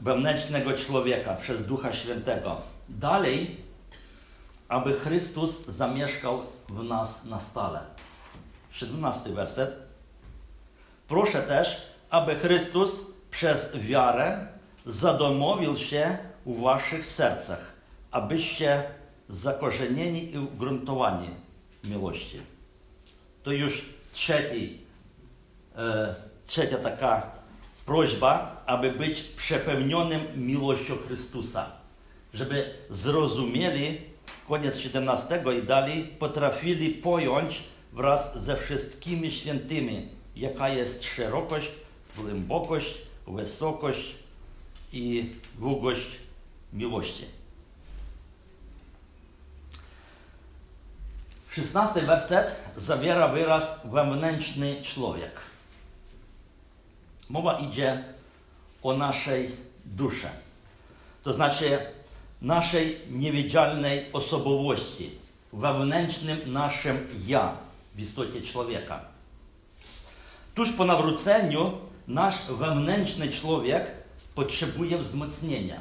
wewnętrznego 0.00 0.72
człowieka 0.72 1.34
przez 1.34 1.66
Ducha 1.66 1.92
Świętego. 1.92 2.56
Dalej, 2.88 3.56
aby 4.68 5.00
Chrystus 5.00 5.66
zamieszkał 5.66 6.42
w 6.68 6.84
nas 6.84 7.24
na 7.24 7.40
stale. 7.40 7.80
17 8.70 9.30
werset. 9.30 9.76
Proszę 11.08 11.42
też, 11.42 11.82
aby 12.10 12.34
Chrystus 12.34 12.96
przez 13.30 13.76
wiarę 13.76 14.46
zadomowił 14.86 15.76
się 15.76 16.18
u 16.46 16.54
waszych 16.54 17.06
sercach, 17.06 17.72
abyście 18.10 18.84
zakorzenieni 19.28 20.34
i 20.34 20.38
ugruntowani 20.38 21.28
miłości. 21.84 22.40
To 23.42 23.52
już 23.52 23.84
trzeci, 24.12 24.78
e, 25.76 26.14
trzecia 26.46 26.78
taka 26.78 27.30
prośba, 27.86 28.62
aby 28.66 28.92
być 28.92 29.22
przepełnionym 29.22 30.20
miłością 30.36 30.96
Chrystusa. 31.06 31.72
Żeby 32.34 32.74
zrozumieli, 32.90 34.00
koniec 34.48 34.76
17 34.76 35.42
i 35.62 35.66
dalej, 35.66 36.04
potrafili 36.18 36.90
pojąć 36.90 37.62
wraz 37.92 38.42
ze 38.44 38.56
wszystkimi 38.56 39.32
świętymi, 39.32 40.08
jaka 40.36 40.68
jest 40.68 41.04
szerokość, 41.04 41.70
głębokość, 42.16 42.94
wysokość 43.26 44.14
i 44.92 45.32
długość 45.58 46.25
miłości. 46.72 47.24
16 51.50 52.02
werset 52.02 52.54
zawiera 52.76 53.28
wyraz 53.28 53.80
wewnętrzny 53.84 54.82
człowiek. 54.82 55.40
Mowa 57.28 57.58
idzie 57.58 58.04
o 58.82 58.96
naszej 58.96 59.50
duszy, 59.84 60.26
to 61.22 61.32
znaczy 61.32 61.78
naszej 62.42 63.00
niewidzialnej 63.10 64.12
osobowości, 64.12 65.10
wewnętrznym 65.52 66.52
naszym 66.52 67.06
ja 67.26 67.56
w 67.94 68.00
istocie 68.00 68.42
człowieka. 68.42 69.00
Tuż 70.54 70.72
po 70.72 70.84
nawróceniu 70.84 71.72
nasz 72.08 72.34
wewnętrzny 72.58 73.28
człowiek 73.28 73.86
potrzebuje 74.34 74.98
wzmocnienia, 74.98 75.80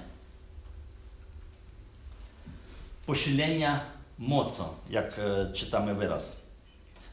posilenia 3.05 3.79
mocą, 4.19 4.63
jak 4.89 5.19
e, 5.19 5.53
czytamy 5.53 5.95
wyraz. 5.95 6.35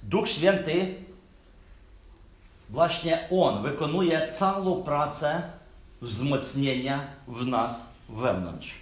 Duch 0.02 0.28
Święty, 0.28 0.94
właśnie 2.70 3.28
On 3.30 3.62
wykonuje 3.62 4.32
całą 4.38 4.82
pracę 4.82 5.42
wzmocnienia 6.00 7.06
w 7.28 7.46
nas 7.46 7.92
wewnątrz. 8.08 8.74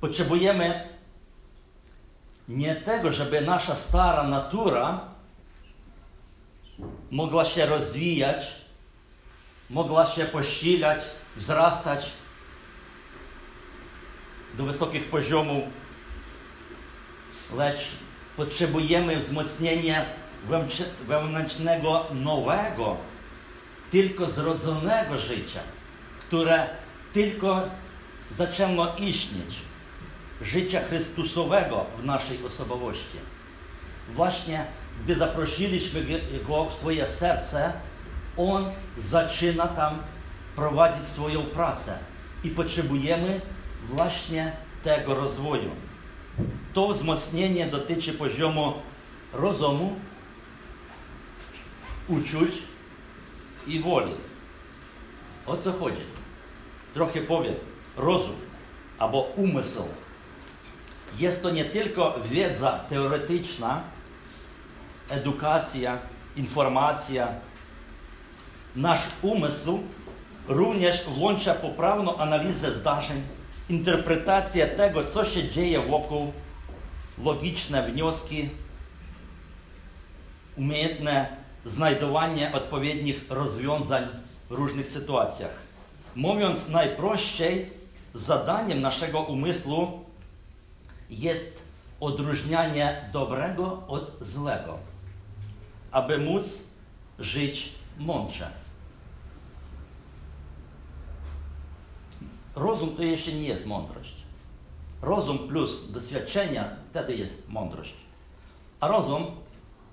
Potrzebujemy 0.00 0.88
nie 2.48 2.76
tego, 2.76 3.12
żeby 3.12 3.40
nasza 3.40 3.74
stara 3.74 4.22
natura 4.22 5.00
mogła 7.10 7.44
się 7.44 7.66
rozwijać, 7.66 8.46
mogła 9.70 10.06
się 10.06 10.24
posilać, 10.24 11.02
wzrastać 11.36 12.06
do 14.54 14.64
wysokich 14.64 15.04
poziomów, 15.04 15.64
lecz 17.56 17.88
potrzebujemy 18.36 19.20
wzmocnienia 19.20 20.04
wewnętrznego, 21.08 22.06
nowego, 22.14 22.96
tylko 23.90 24.28
zrodzonego 24.28 25.18
życia, 25.18 25.60
które 26.20 26.66
tylko 27.12 27.62
zaczęło 28.30 28.88
istnieć 28.98 29.56
życia 30.42 30.80
Chrystusowego 30.80 31.86
w 31.98 32.04
naszej 32.04 32.44
osobowości. 32.44 33.18
Właśnie 34.14 34.64
gdy 35.04 35.14
zaprosiliśmy 35.14 36.04
Go 36.48 36.64
w 36.64 36.74
swoje 36.74 37.06
serce, 37.06 37.72
On 38.36 38.64
zaczyna 38.98 39.68
tam 39.68 39.98
prowadzić 40.56 41.06
swoją 41.06 41.42
pracę 41.42 41.98
i 42.44 42.50
potrzebujemy 42.50 43.40
tego 44.82 45.14
rozwoju. 45.14 45.70
To 46.74 46.88
wzmocnienie 46.88 47.66
dotyczy 47.66 48.12
poziomu 48.12 48.72
rozumu, 49.32 49.96
uczuć 52.08 52.50
i 53.66 53.80
woli. 53.80 54.12
O 55.46 55.56
co 55.56 55.72
chodzi? 55.72 56.02
Trochę 56.94 57.20
powiem. 57.20 57.54
Rozum 57.96 58.36
albo 58.98 59.20
umysł 59.20 59.84
jest 61.18 61.42
to 61.42 61.50
nie 61.50 61.64
tylko 61.64 62.14
wiedza 62.24 62.80
teoretyczna, 62.88 63.82
edukacja, 65.08 65.98
informacja. 66.36 67.28
Nasz 68.76 69.00
umysł 69.22 69.82
również 70.48 71.04
włącza 71.04 71.54
poprawną 71.54 72.16
analizę 72.16 72.72
zdarzeń, 72.72 73.22
interpretację 73.70 74.66
tego, 74.66 75.04
co 75.04 75.24
się 75.24 75.48
dzieje 75.48 75.80
wokół, 75.80 76.32
logiczne 77.24 77.90
wnioski, 77.90 78.48
umiejętne 80.56 81.36
znajdowanie 81.64 82.52
odpowiednich 82.52 83.24
rozwiązań 83.28 84.08
w 84.50 84.52
różnych 84.52 84.88
sytuacjach. 84.88 85.54
Mówiąc 86.14 86.68
najprościej, 86.68 87.70
zadaniem 88.14 88.80
naszego 88.80 89.20
umysłu 89.20 90.04
jest 91.10 91.62
odróżnianie 92.00 93.08
dobrego 93.12 93.82
od 93.88 94.16
złego, 94.20 94.78
aby 95.90 96.18
móc 96.18 96.58
żyć 97.18 97.72
mądrze. 97.98 98.59
Rozum 102.54 102.96
to 102.96 103.02
jeszcze 103.02 103.32
nie 103.32 103.48
jest 103.48 103.66
mądrość. 103.66 104.14
Rozum 105.02 105.38
plus 105.48 105.90
doświadczenia 105.90 106.68
wtedy 106.90 107.16
jest 107.16 107.48
mądrość. 107.48 107.94
A 108.80 108.88
rozum 108.88 109.26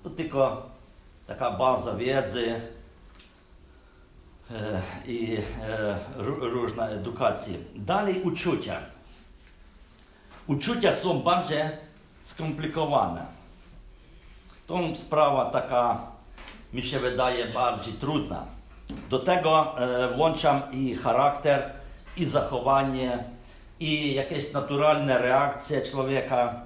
to 0.02 0.10
tylko 0.10 0.66
taka 1.26 1.50
baza 1.50 1.94
wiedzy 1.94 2.60
e, 4.50 4.82
i 5.06 5.36
e, 5.62 5.98
różna 6.40 6.88
edukacja. 6.88 7.54
Dalej 7.74 8.22
uczucia. 8.22 8.80
Uczucia 10.46 10.92
są 10.92 11.20
bardziej 11.20 11.62
skomplikowane. 12.24 13.26
To 14.66 14.78
sprawa 14.96 15.50
taka, 15.50 15.98
mi 16.72 16.82
się 16.82 17.00
wydaje, 17.00 17.46
bardziej 17.46 17.92
trudna. 17.94 18.46
Do 19.10 19.18
tego 19.18 19.78
e, 19.78 20.14
włączam 20.14 20.62
i 20.72 20.94
charakter, 20.94 21.77
i 22.18 22.24
zachowanie, 22.24 23.18
i 23.80 24.14
jakieś 24.14 24.52
naturalne 24.52 25.18
reakcje 25.18 25.82
człowieka, 25.82 26.60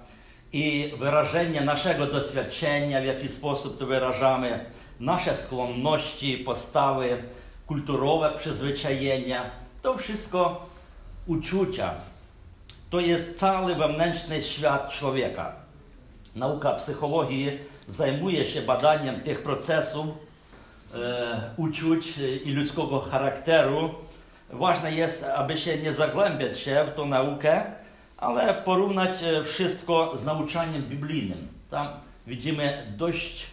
i 0.53 0.93
wyrażenie 0.99 1.61
naszego 1.61 2.07
doświadczenia, 2.07 3.01
w 3.01 3.05
jaki 3.05 3.29
sposób 3.29 3.79
to 3.79 3.87
wyrażamy, 3.87 4.65
nasze 5.01 5.37
skłonności, 5.37 6.38
postawy, 6.38 7.23
kulturowe 7.67 8.33
przyzwyczajenia. 8.38 9.51
To 9.83 9.99
wszystko 9.99 10.67
uczucia. 11.27 11.95
To 12.91 13.01
jest 13.01 13.38
cały 13.38 13.75
wewnętrzny 13.75 14.43
świat 14.43 14.93
człowieka. 14.93 15.53
Nauka 16.37 16.73
psychologii 16.73 17.59
zajmuje 17.88 18.45
się 18.45 18.62
badaniem 18.62 19.21
tych 19.21 19.43
procesów, 19.43 20.07
e, 20.95 21.51
uczuć 21.57 22.19
i 22.45 22.53
ludzkiego 22.53 23.01
charakteru. 23.01 23.95
Ważne 24.53 24.93
jest, 24.93 25.25
aby 25.25 25.57
się 25.57 25.79
nie 25.79 25.95
zagłębiać 25.95 26.59
się 26.59 26.85
w 26.93 26.97
tą 26.97 27.07
naukę, 27.07 27.62
ale 28.17 28.55
porównać 28.55 29.23
e, 29.23 29.45
wszystko 29.45 30.17
z 30.17 30.25
nauczaniem 30.25 30.83
biblijnym. 30.83 31.49
Tam 31.71 31.88
widzimy 32.27 32.93
dość 32.97 33.47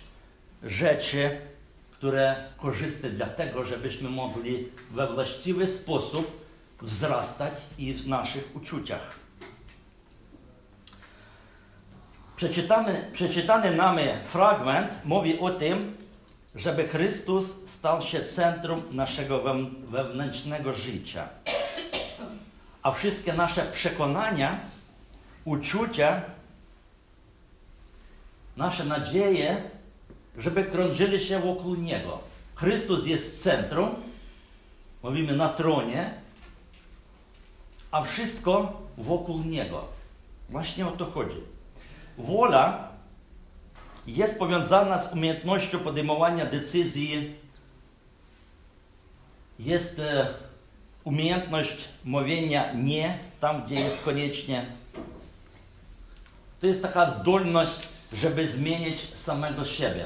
rzeczy, 0.64 1.38
które 1.92 2.36
korzystne 2.58 3.10
dla 3.10 3.26
tego, 3.26 3.66
żebyśmy 3.66 4.10
mogli 4.10 4.68
we 4.92 5.14
właściwy 5.14 5.68
sposób 5.68 6.46
wzrastać 6.82 7.54
i 7.78 7.94
w 7.94 8.08
naszych 8.08 8.56
uczuciach. 8.56 9.20
Przeczytany, 13.14 13.76
nami 13.76 14.04
fragment 14.24 14.92
mówi 15.06 15.40
o 15.40 15.50
tym, 15.50 15.98
żeby 16.56 16.88
Chrystus 16.88 17.70
stał 17.70 18.02
się 18.02 18.22
centrum 18.22 18.82
naszego 18.92 19.44
wewnętrznego 19.88 20.74
życia. 20.74 21.30
A 22.84 22.92
wszystkie 22.92 23.34
nasze 23.34 23.66
przekonania, 23.66 24.60
uczucia, 25.46 26.22
nasze 28.58 28.86
nadzieje, 28.86 29.62
żeby 30.38 30.64
krążyli 30.64 31.20
się 31.20 31.40
wokół 31.40 31.76
Niego. 31.76 32.20
Chrystus 32.56 33.06
jest 33.06 33.36
w 33.36 33.42
centrum, 33.42 33.96
mówimy 35.04 35.36
na 35.36 35.50
tronie, 35.50 36.14
a 37.92 38.04
wszystko 38.04 38.82
wokół 38.98 39.44
Niego. 39.44 39.86
Właśnie 40.50 40.88
o 40.88 40.92
to 40.92 41.06
chodzi. 41.06 41.38
Wola 42.18 42.89
jest 44.08 44.40
powiązana 44.40 45.00
z 45.00 45.14
umiejętnością 45.14 45.80
podejmowania 45.80 46.46
decyzji 46.46 47.36
jest 49.60 50.00
e, 50.00 50.28
umiejętność 51.04 51.78
mówienia 52.04 52.74
nie 52.74 53.20
tam, 53.40 53.66
gdzie 53.66 53.76
jest 53.76 54.02
koniecznie. 54.04 54.66
To 56.60 56.68
jest 56.68 56.82
taka 56.82 57.10
zdolność, 57.10 57.88
żeby 58.14 58.48
zmienić 58.48 59.08
samego 59.14 59.66
siebie. 59.66 60.06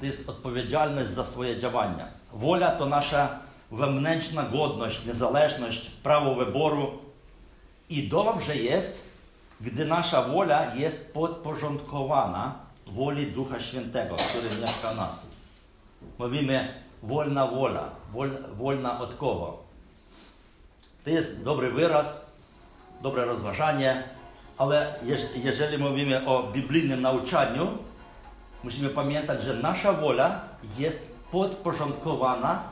To 0.00 0.06
jest 0.06 0.28
odpowiedzialność 0.28 1.10
za 1.10 1.24
swoje 1.24 1.58
działania. 1.58 2.08
Wola 2.32 2.70
to 2.70 2.86
nasza 2.86 3.38
wewnętrzna 3.70 4.42
godność, 4.42 5.06
niezależność, 5.06 5.90
prawo 6.02 6.34
wyboru. 6.34 6.98
I 7.88 8.08
dobrze 8.08 8.56
jest, 8.56 9.02
gdy 9.60 9.84
nasza 9.84 10.22
wola 10.22 10.74
jest 10.74 11.14
podporządkowana 11.14 12.54
woli 12.86 13.26
Ducha 13.26 13.60
Świętego, 13.60 14.16
który 14.16 14.60
mieszka 14.60 14.94
nas. 14.94 15.30
Mówimy 16.18 16.82
wolna 17.02 17.46
wola, 17.46 17.90
wolna 18.56 19.00
od 19.00 19.14
kogo? 19.14 19.58
To 21.04 21.10
jest 21.10 21.44
dobry 21.44 21.70
wyraz, 21.70 22.26
dobre 23.02 23.24
rozważanie, 23.24 24.02
ale 24.58 24.94
jeżeli 25.34 25.78
mówimy 25.78 26.26
o 26.26 26.42
biblijnym 26.42 27.02
nauczaniu, 27.02 27.78
musimy 28.64 28.88
pamiętać, 28.88 29.42
że 29.42 29.54
nasza 29.54 29.92
wola 29.92 30.40
jest 30.78 31.14
podporządkowana 31.32 32.62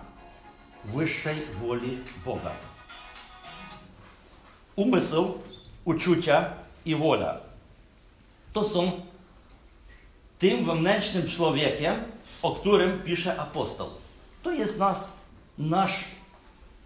wyższej 0.84 1.36
woli 1.62 1.98
Boga. 2.24 2.50
Umysł, 4.76 5.34
uczucia 5.84 6.61
i 6.84 6.96
wola 6.96 7.52
to 8.52 8.64
są 8.64 8.92
tym 10.38 10.64
wewnętrznym 10.64 11.26
człowiekiem, 11.26 11.94
o 12.42 12.50
którym 12.50 13.02
pisze 13.02 13.40
apostoł. 13.40 13.90
To 14.42 14.50
jest 14.50 14.78
nas, 14.78 15.16
nasz 15.58 16.04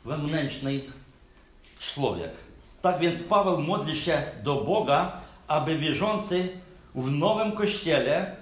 wewnętrzny 0.04 0.80
człowiek. 1.80 2.30
Tak 2.82 2.98
więc 2.98 3.22
Paweł 3.22 3.60
modli 3.60 3.96
się 3.96 4.22
do 4.42 4.64
Boga, 4.64 5.20
aby 5.48 5.78
wierzący 5.78 6.48
w 6.94 7.10
nowym 7.10 7.52
kościele 7.52 8.36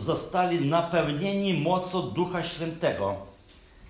zostali 0.00 0.68
napełnieni 0.68 1.54
mocą 1.60 2.02
Ducha 2.02 2.42
Świętego 2.42 3.16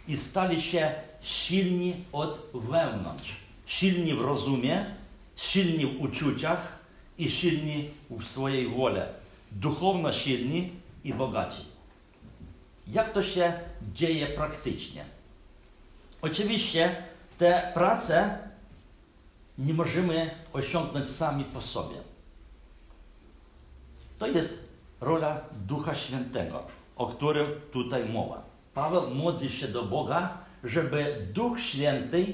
i 0.09 0.17
stali 0.17 0.63
się 0.63 0.93
silni 1.21 1.95
od 2.13 2.39
wewnątrz. 2.55 3.37
Silni 3.67 4.15
w 4.15 4.21
rozumie, 4.21 4.85
silni 5.39 5.87
w 5.87 6.03
uczuciach 6.03 6.79
i 7.19 7.31
silni 7.31 7.91
w 8.11 8.25
swojej 8.25 8.69
woli. 8.69 9.01
Duchowno 9.53 10.13
silni 10.13 10.73
i 11.05 11.15
bogaci. 11.15 11.63
Jak 12.87 13.13
to 13.13 13.23
się 13.23 13.53
dzieje 13.95 14.27
praktycznie? 14.27 15.05
Oczywiście 16.23 17.03
te 17.39 17.71
prace 17.75 18.39
nie 19.59 19.75
możemy 19.75 20.31
osiągnąć 20.53 21.09
sami 21.09 21.45
po 21.45 21.61
sobie. 21.61 21.97
To 24.19 24.27
jest 24.27 24.69
rola 25.01 25.41
Ducha 25.67 25.95
Świętego, 25.95 26.63
o 26.97 27.07
którym 27.07 27.47
tutaj 27.73 28.09
mowa. 28.09 28.43
Paweł 28.75 29.15
modli 29.15 29.51
się 29.51 29.69
do 29.69 29.85
Boga, 29.85 30.39
żeby 30.65 31.27
Duch 31.33 31.61
Święty 31.61 32.27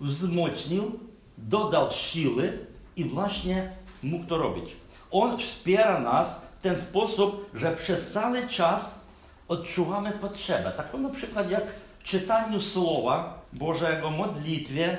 wzmocnił, 0.00 1.00
dodał 1.48 1.90
siły 1.90 2.58
i 2.96 3.04
właśnie 3.04 3.70
mógł 4.02 4.24
to 4.24 4.38
robić. 4.38 4.76
On 5.10 5.38
wspiera 5.38 6.00
nas 6.00 6.46
w 6.58 6.62
ten 6.62 6.78
sposób, 6.78 7.50
że 7.54 7.76
przez 7.76 8.12
cały 8.12 8.48
czas 8.48 9.00
odczuwamy 9.48 10.12
potrzebę. 10.12 10.72
Taką 10.76 10.98
na 10.98 11.10
przykład 11.10 11.50
jak 11.50 11.64
w 11.98 12.02
czytaniu 12.02 12.60
Słowa 12.60 13.42
Bożego, 13.52 14.10
modlitwie, 14.10 14.98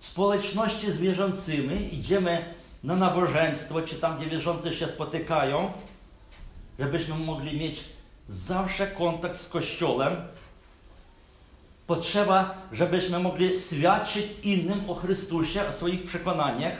społeczności 0.00 0.92
z 0.92 0.96
wierzącymi, 0.96 1.94
idziemy 1.94 2.54
na 2.84 2.96
nabożeństwo, 2.96 3.82
czy 3.82 3.94
tam, 3.94 4.16
gdzie 4.18 4.30
wierzący 4.30 4.74
się 4.74 4.88
spotykają, 4.88 5.72
żebyśmy 6.78 7.14
mogli 7.14 7.58
mieć 7.58 7.84
zawsze 8.28 8.86
kontakt 8.86 9.36
z 9.36 9.48
Kościołem. 9.48 10.16
Potrzeba, 11.86 12.54
żebyśmy 12.72 13.18
mogli 13.18 13.60
świadczyć 13.60 14.26
innym 14.42 14.90
o 14.90 14.94
Chrystusie, 14.94 15.68
o 15.68 15.72
swoich 15.72 16.04
przekonaniach. 16.04 16.72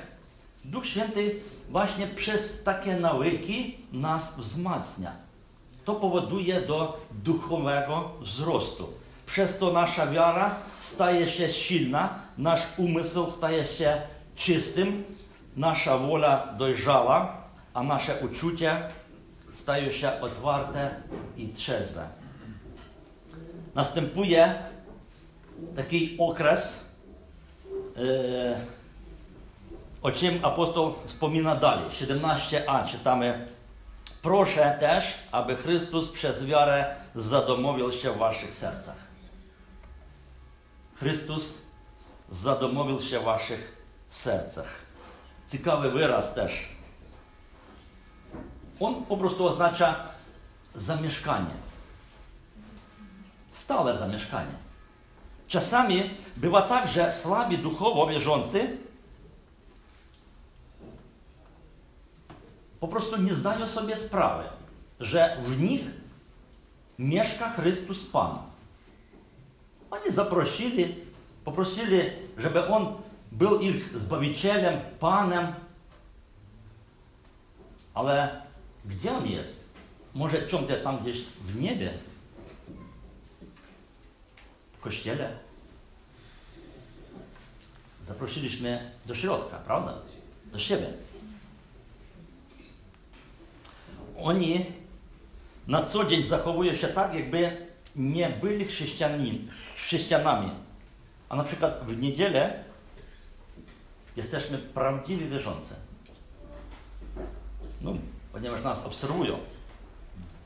Duch 0.64 0.86
Święty 0.86 1.40
właśnie 1.70 2.06
przez 2.06 2.62
takie 2.62 2.96
nawyki 2.96 3.78
nas 3.92 4.36
wzmacnia. 4.38 5.12
To 5.84 5.94
powoduje 5.94 6.60
do 6.60 7.00
duchowego 7.10 8.10
wzrostu. 8.20 8.88
Przez 9.26 9.58
to 9.58 9.72
nasza 9.72 10.06
wiara 10.06 10.56
staje 10.80 11.28
się 11.28 11.48
silna, 11.48 12.18
nasz 12.38 12.62
umysł 12.76 13.30
staje 13.30 13.64
się 13.64 14.02
czystym, 14.36 15.04
nasza 15.56 15.98
wola 15.98 16.54
dojrzała, 16.58 17.36
a 17.74 17.82
nasze 17.82 18.20
uczucia 18.20 18.88
stają 19.52 19.90
się 19.90 20.20
otwarte 20.20 20.94
i 21.36 21.48
trzeźwe. 21.48 22.08
Następuje 23.74 24.54
taki 25.76 26.16
okres, 26.18 26.80
e, 27.96 28.60
o 30.02 30.10
czym 30.10 30.44
apostoł 30.44 30.94
wspomina 31.06 31.56
dalej. 31.56 31.90
17a 31.90 32.90
czytamy. 32.90 33.48
Proszę 34.22 34.76
też, 34.80 35.14
aby 35.32 35.56
Chrystus 35.56 36.08
przez 36.08 36.46
wiarę 36.46 36.94
zadomowił 37.14 37.92
się 37.92 38.12
w 38.12 38.18
waszych 38.18 38.54
sercach. 38.54 38.96
Chrystus 40.94 41.58
zadomowił 42.30 43.00
się 43.00 43.20
w 43.20 43.24
waszych 43.24 43.76
sercach. 44.08 44.68
Ciekawy 45.52 45.90
wyraz 45.90 46.34
też. 46.34 46.68
On 48.80 49.04
po 49.04 49.16
prostu 49.16 49.46
oznacza 49.46 50.08
zamieszkanie. 50.74 51.54
Stałe 53.52 53.96
zamieszkanie. 53.96 54.63
Czasami 55.46 56.10
bywa 56.36 56.62
tak, 56.62 56.88
że 56.88 57.12
słabi 57.12 57.58
duchowo 57.58 58.06
wierzący 58.06 58.76
po 62.80 62.88
prostu 62.88 63.16
nie 63.16 63.34
zdają 63.34 63.66
sobie 63.66 63.96
sprawy, 63.96 64.44
że 65.00 65.36
w 65.42 65.60
nich 65.60 65.82
mieszka 66.98 67.50
Chrystus 67.50 68.04
Pan. 68.04 68.38
Oni 69.90 70.12
zaprosili, 70.12 70.94
poprosili, 71.44 72.00
żeby 72.38 72.66
On 72.66 72.86
był 73.32 73.60
ich 73.60 73.98
Zbawicielem, 73.98 74.80
Panem, 75.00 75.46
ale 77.94 78.42
gdzie 78.84 79.12
On 79.12 79.26
jest? 79.26 79.68
Może 80.14 80.48
ciągle 80.48 80.76
tam 80.76 80.98
gdzieś 80.98 81.24
w 81.24 81.60
niebie? 81.60 81.92
Kościele? 84.84 85.30
Zaprosiliśmy 88.00 88.90
do 89.06 89.14
środka, 89.14 89.56
prawda? 89.56 89.94
Do 90.52 90.58
siebie. 90.58 90.92
Oni 94.18 94.66
na 95.66 95.82
co 95.82 96.04
dzień 96.04 96.22
zachowują 96.22 96.74
się 96.74 96.88
tak, 96.88 97.14
jakby 97.14 97.66
nie 97.96 98.28
byli 98.28 98.64
chrześcijanami. 99.76 100.50
A 101.28 101.36
na 101.36 101.44
przykład 101.44 101.84
w 101.86 102.00
niedzielę 102.00 102.64
jesteśmy 104.16 104.58
prawdziwi 104.58 105.28
wierzący. 105.28 105.74
No, 107.80 107.94
ponieważ 108.32 108.62
nas 108.62 108.84
obserwują. 108.84 109.38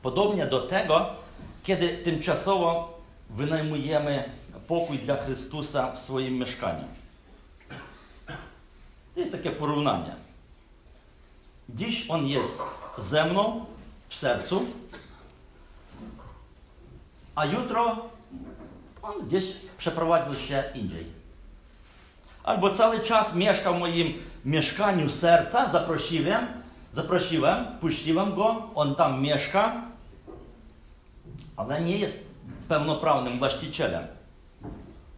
Podobnie 0.01 0.45
do 0.45 0.67
tego, 0.67 1.09
kiedy 1.63 1.97
tymczasowo 1.97 2.98
wynajmujemy 3.29 4.23
pokój 4.67 4.97
dla 4.97 5.17
Chrystusa 5.17 5.91
w 5.91 5.99
swoim 5.99 6.33
mieszkaniu. 6.33 6.83
To 9.13 9.19
jest 9.19 9.31
takie 9.31 9.51
porównanie. 9.51 10.15
Dziś 11.69 12.05
On 12.09 12.27
jest 12.27 12.61
ze 12.97 13.25
mną 13.25 13.65
w 14.09 14.15
sercu, 14.15 14.65
a 17.35 17.45
jutro 17.45 18.09
on 19.01 19.27
gdzieś 19.27 19.55
przeprowadził 19.77 20.39
się 20.39 20.63
indziej. 20.75 21.05
Albo 22.43 22.69
cały 22.69 22.99
czas 22.99 23.35
mieszkał 23.35 23.75
w 23.75 23.79
moim 23.79 24.13
mieszkaniu 24.45 25.09
serca, 25.09 25.69
zaprosiłem, 25.69 26.47
zaprosiłem, 26.91 27.65
puściłem 27.81 28.35
go, 28.35 28.69
on 28.75 28.95
tam 28.95 29.21
mieszka, 29.21 29.81
ale 31.57 31.81
nie 31.81 31.97
jest 31.97 32.28
pełnoprawnym 32.69 33.39
właścicielem. 33.39 34.07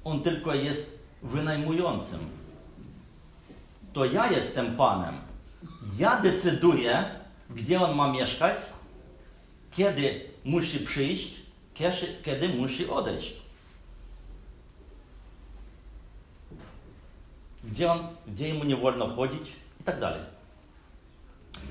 On 0.04 0.24
tylko 0.24 0.54
jest 0.54 1.00
wynajmującym. 1.24 2.20
To 3.94 4.06
ja 4.06 4.32
jestem 4.32 4.76
Panem. 4.76 5.16
Ja 5.98 6.22
decyduję, 6.22 7.06
gdzie 7.50 7.82
on 7.82 7.96
ma 7.96 8.12
mieszkać, 8.12 8.58
kiedy 9.72 10.22
musi 10.46 10.80
przyjść, 10.80 11.42
kiedy 12.24 12.50
musi 12.50 12.90
odejść. 12.90 13.34
Gdzie, 17.64 17.92
on, 17.92 18.08
gdzie 18.28 18.48
jemu 18.48 18.64
nie 18.64 18.76
wolno 18.76 19.08
chodzić 19.08 19.50
i 19.82 19.84
tak 19.84 20.00
dalej. 20.00 20.22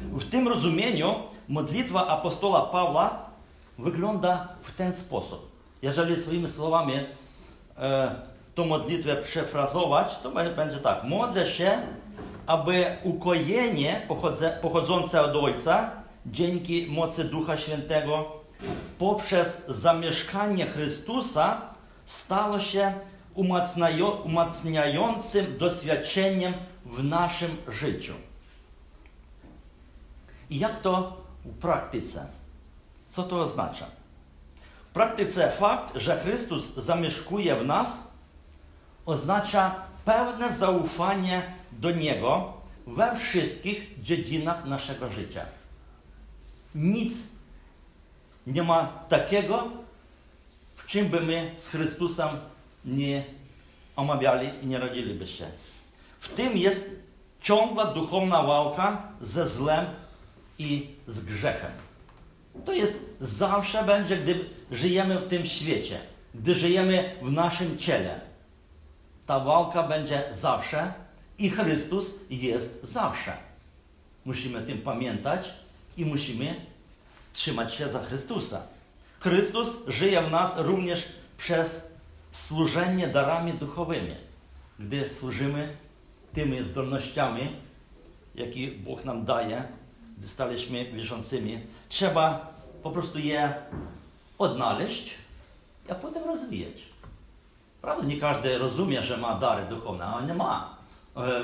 W 0.03 0.31
tym 0.31 0.49
rozumieniu 0.49 1.15
modlitwa 1.49 2.07
apostola 2.07 2.61
Pawła 2.61 3.31
wygląda 3.79 4.49
w 4.63 4.75
ten 4.75 4.95
sposób. 4.95 5.50
Jeżeli 5.83 6.21
swoimi 6.21 6.51
słowami 6.51 6.95
e, 7.79 8.15
tą 8.55 8.65
modlitwę 8.65 9.17
przefrazować, 9.17 10.19
to 10.23 10.31
będzie 10.31 10.77
tak. 10.77 11.05
Modlę 11.05 11.47
się, 11.47 11.79
aby 12.47 12.97
ukojenie 13.03 14.07
pochodzące 14.63 15.23
od 15.23 15.37
Ojca 15.37 15.91
dzięki 16.27 16.87
mocy 16.91 17.25
Ducha 17.25 17.57
Świętego 17.57 18.41
poprzez 18.99 19.67
zamieszkanie 19.69 20.67
Chrystusa 20.67 21.61
stało 22.07 22.61
się 22.61 22.95
umacniającym 24.25 25.59
doświadczeniem 25.59 26.55
w 26.87 27.05
naszym 27.05 27.57
życiu. 27.69 28.15
I 30.51 30.59
jak 30.59 30.81
to 30.81 31.17
w 31.45 31.59
praktyce? 31.59 32.27
Co 33.09 33.23
to 33.23 33.41
oznacza? 33.41 34.00
W 34.91 34.93
praktyce 34.93 35.51
fakt, 35.51 35.97
że 35.97 36.19
Chrystus 36.19 36.75
zamieszkuje 36.77 37.57
w 37.57 37.67
nas, 37.67 38.11
oznacza 39.07 39.75
pełne 40.05 40.53
zaufanie 40.53 41.43
do 41.73 41.91
Niego 41.91 42.53
we 42.87 43.17
wszystkich 43.17 44.03
dziedzinach 44.03 44.65
naszego 44.65 45.11
życia. 45.11 45.47
Nic 46.75 47.29
nie 48.47 48.63
ma 48.63 48.87
takiego, 49.09 49.69
w 50.77 50.87
czym 50.87 51.09
by 51.09 51.21
my 51.21 51.55
z 51.57 51.69
Chrystusem 51.69 52.29
nie 52.85 53.25
omawiali 53.97 54.49
i 54.63 54.67
nie 54.67 54.79
radziliby 54.79 55.27
się. 55.27 55.47
W 56.21 56.29
tym 56.29 56.57
jest 56.57 56.91
ciągła 57.41 57.85
duchowna 57.85 58.43
walka 58.43 59.03
ze 59.21 59.47
złem 59.47 59.87
i 60.59 60.87
z 61.07 61.25
grzechem. 61.25 61.90
To 62.65 62.73
jest 62.73 63.17
zawsze 63.21 63.85
będzie, 63.85 64.17
gdy 64.17 64.45
żyjemy 64.71 65.19
w 65.19 65.29
tym 65.29 65.47
świecie, 65.47 66.01
gdy 66.35 66.55
żyjemy 66.55 67.17
w 67.23 67.33
naszym 67.33 67.79
ciele. 67.79 68.21
Ta 69.27 69.41
walka 69.41 69.83
będzie 69.83 70.23
zawsze 70.31 70.93
i 71.39 71.51
Chrystus 71.51 72.21
jest 72.31 72.85
zawsze. 72.85 73.33
Musimy 74.25 74.63
tym 74.63 74.79
pamiętać 74.79 75.49
i 75.97 76.05
musimy 76.05 76.55
trzymać 77.33 77.75
się 77.75 77.89
za 77.89 78.03
Chrystusa. 78.03 78.63
Chrystus 79.21 79.69
żyje 79.87 80.23
w 80.23 80.31
nas 80.31 80.55
również 80.59 81.09
przez 81.37 81.91
służenie 82.33 83.09
darami 83.09 83.53
duchowymi. 83.53 84.15
Gdy 84.79 85.09
służymy 85.09 85.77
tymi 86.33 86.63
zdolnościami, 86.63 87.57
jakie 88.35 88.71
Bóg 88.71 89.05
nam 89.05 89.25
daje, 89.25 89.65
staliśmy 90.27 90.93
wierzącymi, 90.93 91.59
trzeba 91.89 92.55
po 92.83 92.91
prostu 92.91 93.19
je 93.19 93.55
odnaleźć, 94.39 95.15
a 95.91 95.95
potem 95.95 96.25
rozwijać. 96.25 96.91
Prawda? 97.83 98.05
Nie 98.05 98.17
każdy 98.17 98.59
rozumie, 98.59 99.03
że 99.03 99.17
ma 99.17 99.35
dary 99.35 99.67
duchowne, 99.67 100.07
a 100.07 100.21
nie 100.21 100.35
ma. 100.35 100.77
E, 101.17 101.43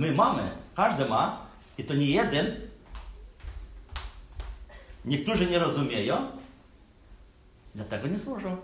my 0.00 0.12
mamy, 0.12 0.50
każdy 0.74 1.04
ma 1.04 1.40
i 1.78 1.84
to 1.84 1.94
nie 1.94 2.06
jeden. 2.06 2.56
Niektórzy 5.04 5.46
nie 5.46 5.58
rozumieją, 5.58 6.30
dlatego 7.74 8.08
nie 8.08 8.18
służą. 8.18 8.56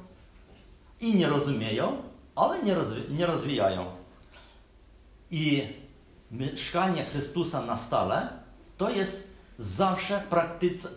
I 1.01 1.15
nie 1.15 1.29
rozumieją, 1.29 2.03
ale 2.37 2.63
nie, 2.63 2.75
rozwi 2.75 3.03
nie 3.15 3.27
rozwijają. 3.27 3.87
I 5.31 5.63
mieszkanie 6.31 7.05
Chrystusa 7.05 7.63
na 7.63 7.77
stale 7.77 8.46
to 8.79 8.91
jest 8.91 9.37
zawsze 9.59 10.23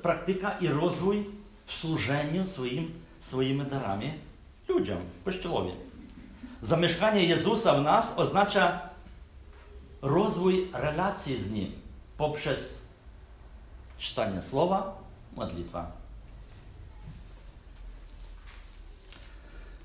praktyka 0.01 0.51
i 0.59 0.67
rozwój 0.67 1.25
w 1.65 1.73
służeniu 1.73 2.47
swoim, 2.47 2.93
swoimi 3.19 3.65
darami 3.65 4.13
ludziom, 4.67 4.97
Kościołowi. 5.25 5.71
Zamieszkanie 6.61 7.23
Jezusa 7.23 7.73
w 7.73 7.83
nas 7.83 8.13
oznacza 8.17 8.89
rozwój 10.01 10.67
relacji 10.73 11.41
z 11.41 11.51
Nim 11.51 11.71
poprzez 12.17 12.81
czytanie 13.97 14.41
Słowa, 14.41 14.97
modlitwa. 15.35 15.91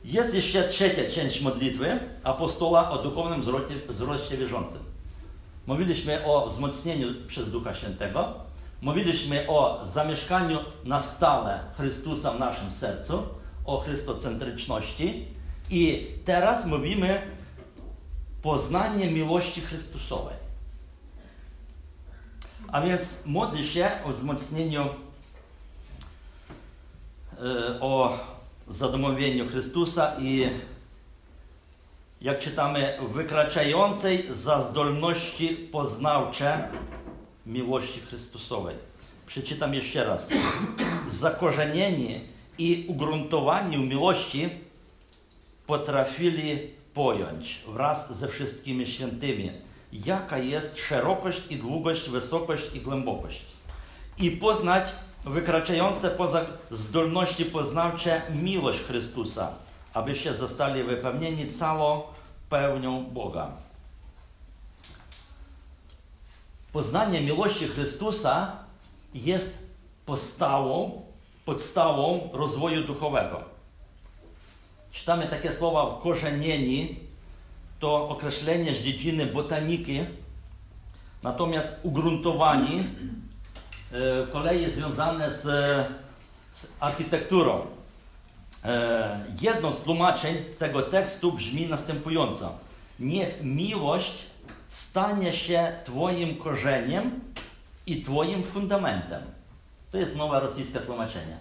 Jest 0.04 0.34
jeszcze 0.34 0.68
trzecia 0.68 1.10
część 1.10 1.40
modlitwy 1.40 2.00
apostoła 2.24 2.90
o 2.90 3.02
duchownym 3.02 3.42
wzroście, 3.42 3.74
wzroście 3.88 4.36
wierzącym. 4.36 4.93
Mówiliśmy 5.66 6.24
o 6.24 6.50
wzmocnieniu 6.50 7.08
przez 7.26 7.50
Ducha 7.50 7.74
Świętego, 7.74 8.34
mówiliśmy 8.80 9.48
o 9.48 9.82
zamieszkaniu 9.86 10.58
na 10.84 11.00
stale 11.00 11.60
Chrystusa 11.76 12.30
w 12.30 12.38
naszym 12.38 12.72
sercu, 12.72 13.22
o 13.64 13.80
chrystocentryczności 13.80 15.28
i 15.70 16.06
teraz 16.24 16.66
mówimy 16.66 17.22
poznanie 18.42 19.10
miłości 19.10 19.60
Chrystusowej. 19.60 20.36
A 22.68 22.80
więc 22.80 23.18
modli 23.26 23.66
się 23.66 23.90
o 24.04 24.10
wzmocnieniu, 24.10 24.82
e, 24.82 24.88
o 27.80 28.18
zadomowieniu 28.68 29.48
Chrystusa 29.48 30.16
i 30.18 30.50
jak 32.24 32.38
czytamy, 32.38 32.98
wykraczającej 33.12 34.26
za 34.30 34.62
zdolności 34.62 35.48
poznawcze 35.48 36.68
miłości 37.46 38.00
Chrystusowej. 38.00 38.76
Przeczytam 39.26 39.74
jeszcze 39.74 40.04
raz. 40.04 40.28
Zakorzenieni 41.08 42.20
i 42.58 42.84
ugruntowani 42.88 43.78
miłości 43.78 44.48
potrafili 45.66 46.58
pojąć 46.94 47.60
wraz 47.68 48.18
ze 48.18 48.28
wszystkimi 48.28 48.86
świętymi, 48.86 49.50
jaka 49.92 50.38
jest 50.38 50.78
szerokość 50.78 51.42
i 51.50 51.56
długość, 51.56 52.10
wysokość 52.10 52.64
i 52.74 52.80
głębokość. 52.80 53.42
I 54.18 54.30
poznać 54.30 54.84
wykraczające 55.24 56.10
poza 56.10 56.46
zdolności 56.70 57.44
poznawcze 57.44 58.22
miłość 58.34 58.80
Chrystusa, 58.80 59.52
abyście 59.94 60.34
zostali 60.34 60.82
wypełnieni 60.82 61.46
całą 61.46 62.13
pełnią 62.54 63.04
Boga. 63.04 63.50
Poznanie 66.72 67.20
miłości 67.20 67.68
Chrystusa 67.68 68.52
jest 69.14 69.76
podstawą, 70.06 71.02
podstawą 71.44 72.30
rozwoju 72.32 72.86
duchowego. 72.86 73.42
Czytamy 74.92 75.26
takie 75.26 75.52
słowa 75.52 76.00
korzenieni, 76.02 76.96
to 77.80 78.08
określenie 78.08 78.74
z 78.74 78.78
dziedziny 78.78 79.26
botaniki, 79.26 80.04
natomiast 81.22 81.80
ugruntowani 81.82 82.78
e, 83.92 84.26
kolei 84.32 84.70
związane 84.70 85.30
z, 85.30 85.42
z 86.52 86.72
architekturą. 86.80 87.66
E, 88.64 89.24
jedno 89.40 89.72
z 89.72 89.80
tłumaczeń 89.80 90.36
tego 90.58 90.82
tekstu 90.82 91.32
brzmi 91.32 91.66
następująco. 91.66 92.58
Niech 93.00 93.42
miłość 93.42 94.12
stanie 94.68 95.32
się 95.32 95.72
Twoim 95.84 96.36
korzeniem 96.36 97.20
i 97.86 98.02
Twoim 98.02 98.44
fundamentem. 98.44 99.22
To 99.90 99.98
jest 99.98 100.16
nowe 100.16 100.40
rosyjskie 100.40 100.78
tłumaczenie. 100.78 101.36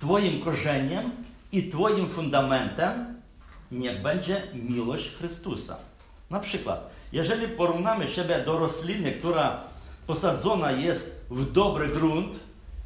Twoim 0.00 0.44
korzeniem 0.44 1.10
i 1.52 1.68
Twoim 1.68 2.10
fundamentem 2.10 3.20
niech 3.72 4.02
będzie 4.02 4.42
miłość 4.54 5.10
Chrystusa. 5.10 5.76
Na 6.30 6.40
przykład, 6.40 6.90
jeżeli 7.12 7.48
porównamy 7.48 8.08
siebie 8.08 8.42
do 8.46 8.58
rośliny, 8.58 9.12
która 9.12 9.60
posadzona 10.06 10.72
jest 10.72 11.26
w 11.30 11.52
dobry 11.52 11.88
grunt 11.88 12.38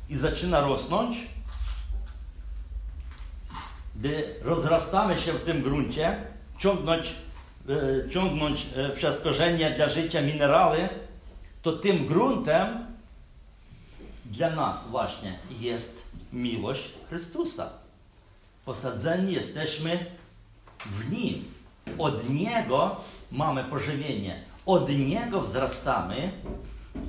i 0.09 0.17
zaczyna 0.17 0.61
rosnąć, 0.61 1.17
gdy 4.01 4.35
rozrastamy 4.43 5.21
się 5.21 5.33
w 5.33 5.45
tym 5.45 5.63
gruncie, 5.63 6.17
ciągnąć, 6.59 7.15
e, 7.69 8.11
ciągnąć 8.11 8.67
e, 8.77 8.91
przez 8.91 9.21
korzenie 9.21 9.71
dla 9.71 9.89
życia 9.89 10.23
minerały, 10.23 10.89
to 11.63 11.73
tym 11.73 12.07
gruntem 12.07 12.87
dla 14.25 14.51
nas 14.51 14.91
właśnie 14.91 15.39
jest 15.61 16.03
miłość 16.33 16.83
Chrystusa. 17.09 17.71
Posadzeni 18.65 19.33
jesteśmy 19.33 20.07
w 20.87 21.13
Nim. 21.13 21.45
Od 21.99 22.31
Niego 22.31 22.97
mamy 23.33 23.65
pożywienie. 23.65 24.43
Od 24.67 24.89
Niego 24.89 25.41
wzrastamy, 25.41 26.33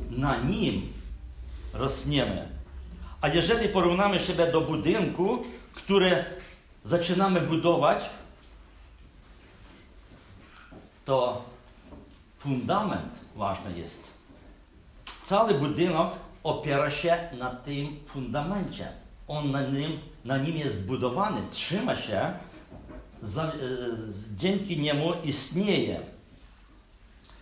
na 0.10 0.38
Nim 0.38 0.94
rosniemy. 1.74 2.48
A 3.22 3.28
jeżeli 3.28 3.70
porównamy 3.70 4.20
siebie 4.20 4.52
do 4.52 4.62
budynku, 4.62 5.44
które 5.74 6.26
zaczynamy 6.84 7.42
budować, 7.42 8.10
to 11.06 11.42
fundament 12.40 13.16
ważny 13.36 13.80
jest. 13.80 14.08
Cały 15.22 15.54
budynek 15.54 16.08
opiera 16.44 16.92
się 16.92 17.30
na 17.38 17.50
tym 17.50 18.00
fundamencie. 18.06 18.88
On 19.28 19.52
na 19.52 19.62
nim, 19.62 20.00
na 20.26 20.38
nim 20.38 20.58
jest 20.58 20.76
zbudowany, 20.76 21.42
trzyma 21.52 21.96
się, 21.96 22.34
za, 23.22 23.44
e, 23.44 23.54
dzięki 24.38 24.78
niemu 24.78 25.14
istnieje. 25.24 26.00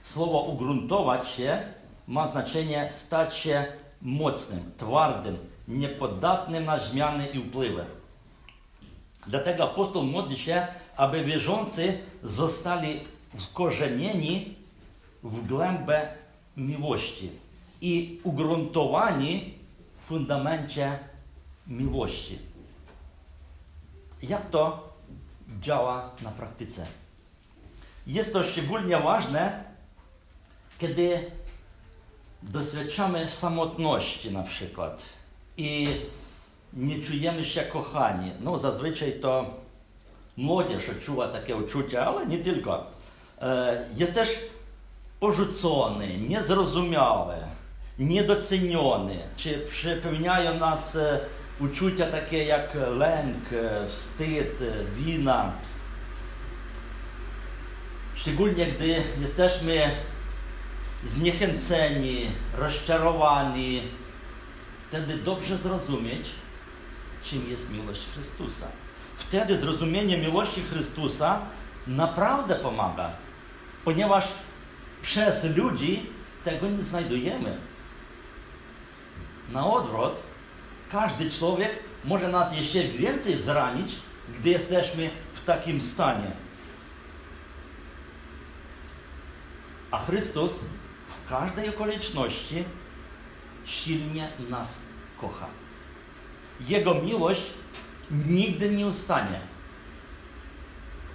Słowo 0.03 0.41
ugruntować 0.41 1.27
się 1.27 1.63
ma 2.07 2.27
znaczenie 2.27 2.87
stać 2.91 3.35
się 3.37 3.65
mocnym, 4.01 4.71
twardym, 4.77 5.37
niepodatnym 5.67 6.65
na 6.65 6.79
zmiany 6.79 7.27
i 7.27 7.39
wpływy. 7.39 7.85
Dlatego 9.27 9.63
apostoł 9.63 10.03
modli 10.03 10.37
się, 10.37 10.67
aby 10.97 11.23
wierzący 11.23 11.99
zostali 12.23 12.99
wkorzenieni 13.37 14.55
w 15.23 15.47
głębę 15.47 16.09
miłości 16.57 17.29
i 17.81 18.19
ugruntowani 18.23 19.53
w 19.99 20.05
fundamencie 20.05 20.99
miłości. 21.67 22.39
Jak 24.23 24.49
to 24.49 24.93
działa 25.61 26.11
na 26.21 26.31
praktyce? 26.31 26.85
Jest 28.07 28.33
to 28.33 28.43
szczególnie 28.43 28.99
ważne, 28.99 29.63
kiedy 30.77 31.31
doświadczamy 32.43 33.27
samotności 33.27 34.31
na 34.31 34.43
przykład 34.43 35.05
i 35.57 35.87
nie 36.73 36.99
czujemy 37.03 37.45
się 37.45 37.61
kochani. 37.61 38.31
No 38.39 38.59
zazwyczaj 38.59 39.13
to 39.21 39.45
młodzież 40.37 40.89
odczuwa 40.89 41.27
takie 41.27 41.55
uczucia, 41.55 42.05
ale 42.05 42.27
nie 42.27 42.37
tylko. 42.37 42.87
E, 43.41 43.85
jest 43.97 44.13
też 44.13 44.29
porzucony, 45.19 46.17
niezrozumiały, 46.17 47.35
niedoceniony. 47.99 49.17
Czy 49.35 49.59
przepełniają 49.59 50.59
nas 50.59 50.95
e, 50.95 51.19
uczucia 51.59 52.05
takie 52.05 52.43
jak 52.43 52.77
lęk, 52.97 53.53
e, 53.53 53.87
wstyd, 53.87 54.59
wina. 54.95 55.51
Szczególnie 58.15 58.65
gdy 58.65 59.03
jesteśmy 59.21 59.91
zniechęceni, 61.03 62.31
rozczarowani, 62.57 63.81
wtedy 64.89 65.17
dobrze 65.17 65.57
zrozumieć, 65.57 66.25
czym 67.23 67.49
jest 67.49 67.69
miłość 67.69 68.01
Chrystusa. 68.13 68.67
Wtedy 69.17 69.57
zrozumienie 69.57 70.17
miłości 70.17 70.63
Chrystusa 70.63 71.41
naprawdę 71.87 72.55
pomaga, 72.55 73.11
ponieważ 73.85 74.27
przez 75.01 75.57
ludzi 75.57 76.05
tego 76.43 76.69
nie 76.69 76.83
znajdujemy. 76.83 77.57
Na 79.51 79.67
odwrót, 79.67 80.13
każdy 80.91 81.31
człowiek 81.31 81.71
może 82.05 82.27
nas 82.27 82.57
jeszcze 82.57 82.83
więcej 82.83 83.39
zranić, 83.39 83.95
gdy 84.39 84.49
jesteśmy 84.49 85.09
w 85.33 85.45
takim 85.45 85.81
stanie. 85.81 86.31
A 89.91 89.99
Chrystus 89.99 90.55
w 91.07 91.29
każdej 91.29 91.69
okoliczności 91.69 92.63
silnie 93.65 94.29
nas 94.49 94.81
kocha. 95.21 95.47
Jego 96.67 96.93
miłość 96.95 97.43
nigdy 98.11 98.69
nie 98.69 98.87
ustanie. 98.87 99.39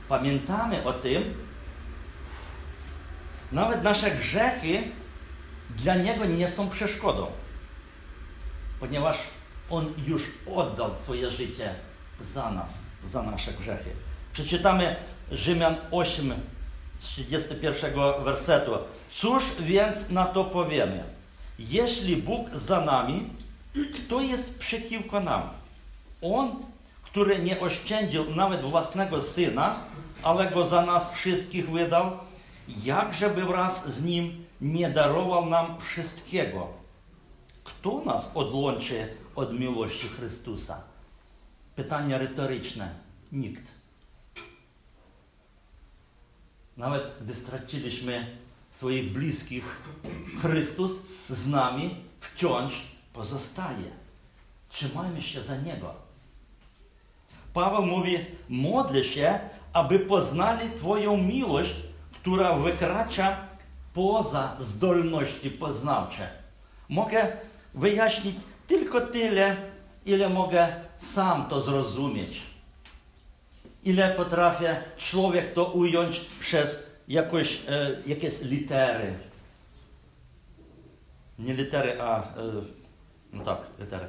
Pamiętamy 0.08 0.84
o 0.84 0.92
tym, 0.92 1.34
nawet 3.52 3.82
nasze 3.82 4.10
grzechy 4.10 4.82
dla 5.70 5.94
Niego 5.94 6.24
nie 6.24 6.48
są 6.48 6.70
przeszkodą, 6.70 7.26
ponieważ 8.80 9.18
On 9.70 9.92
już 10.06 10.22
oddał 10.54 10.96
swoje 10.96 11.30
życie 11.30 11.74
za 12.20 12.50
nas, 12.50 12.78
za 13.04 13.22
nasze 13.22 13.52
grzechy. 13.52 13.90
Przeczytamy 14.32 14.96
Rzymian 15.32 15.76
8, 15.90 16.34
z 16.98 17.06
31 17.06 17.92
wersetu. 18.24 18.72
Cóż 19.12 19.44
więc 19.60 20.10
na 20.10 20.24
to 20.24 20.44
powiemy? 20.44 21.04
Jeśli 21.58 22.16
Bóg 22.16 22.50
za 22.54 22.80
nami, 22.80 23.30
kto 23.74 24.20
jest 24.20 24.58
przeciwko 24.58 25.20
nam? 25.20 25.42
On, 26.22 26.56
który 27.02 27.38
nie 27.38 27.60
oszczędził 27.60 28.34
nawet 28.34 28.62
własnego 28.62 29.22
syna, 29.22 29.76
ale 30.22 30.50
go 30.50 30.64
za 30.64 30.82
nas 30.82 31.12
wszystkich 31.12 31.70
wydał, 31.70 32.18
jakżeby 32.84 33.44
wraz 33.44 33.94
z 33.94 34.04
nim 34.04 34.44
nie 34.60 34.90
darował 34.90 35.46
nam 35.46 35.80
wszystkiego? 35.80 36.68
Kto 37.64 38.02
nas 38.04 38.30
odłączy 38.34 39.08
od 39.34 39.58
miłości 39.58 40.08
Chrystusa? 40.08 40.80
Pytanie 41.76 42.18
retoryczne. 42.18 42.94
Nikt. 43.32 43.62
Nawet 46.76 47.02
gdy 47.20 47.34
straciliśmy 47.34 48.36
swoich 48.70 49.12
bliskich, 49.12 49.82
Chrystus 50.42 50.92
z 51.30 51.48
nami 51.48 51.96
wciąż 52.20 52.93
pozostaje. 53.14 53.90
Trzymajmy 54.68 55.22
się 55.22 55.42
za 55.42 55.56
Niego. 55.56 55.94
Paweł 57.52 57.86
mówi, 57.86 58.18
modlę 58.48 59.04
się, 59.04 59.38
aby 59.72 59.98
poznali 59.98 60.70
Twoją 60.78 61.16
miłość, 61.16 61.74
która 62.12 62.58
wykracza 62.58 63.36
poza 63.92 64.56
zdolności 64.60 65.50
poznawcze. 65.50 66.28
Mogę 66.88 67.36
wyjaśnić 67.74 68.36
tylko 68.66 69.00
tyle, 69.00 69.56
ile 70.06 70.28
mogę 70.28 70.68
sam 70.98 71.48
to 71.48 71.60
zrozumieć. 71.60 72.42
Ile 73.84 74.10
potrafię 74.10 74.76
człowiek 74.96 75.52
to 75.52 75.64
ująć 75.64 76.20
przez 76.40 76.96
jakoś, 77.08 77.60
e, 77.68 77.96
jakieś 78.06 78.40
litery. 78.42 79.14
Nie 81.38 81.54
litery, 81.54 82.02
a 82.02 82.18
e, 82.20 82.24
no 83.34 83.44
tak, 83.44 83.58
litery. 83.78 84.06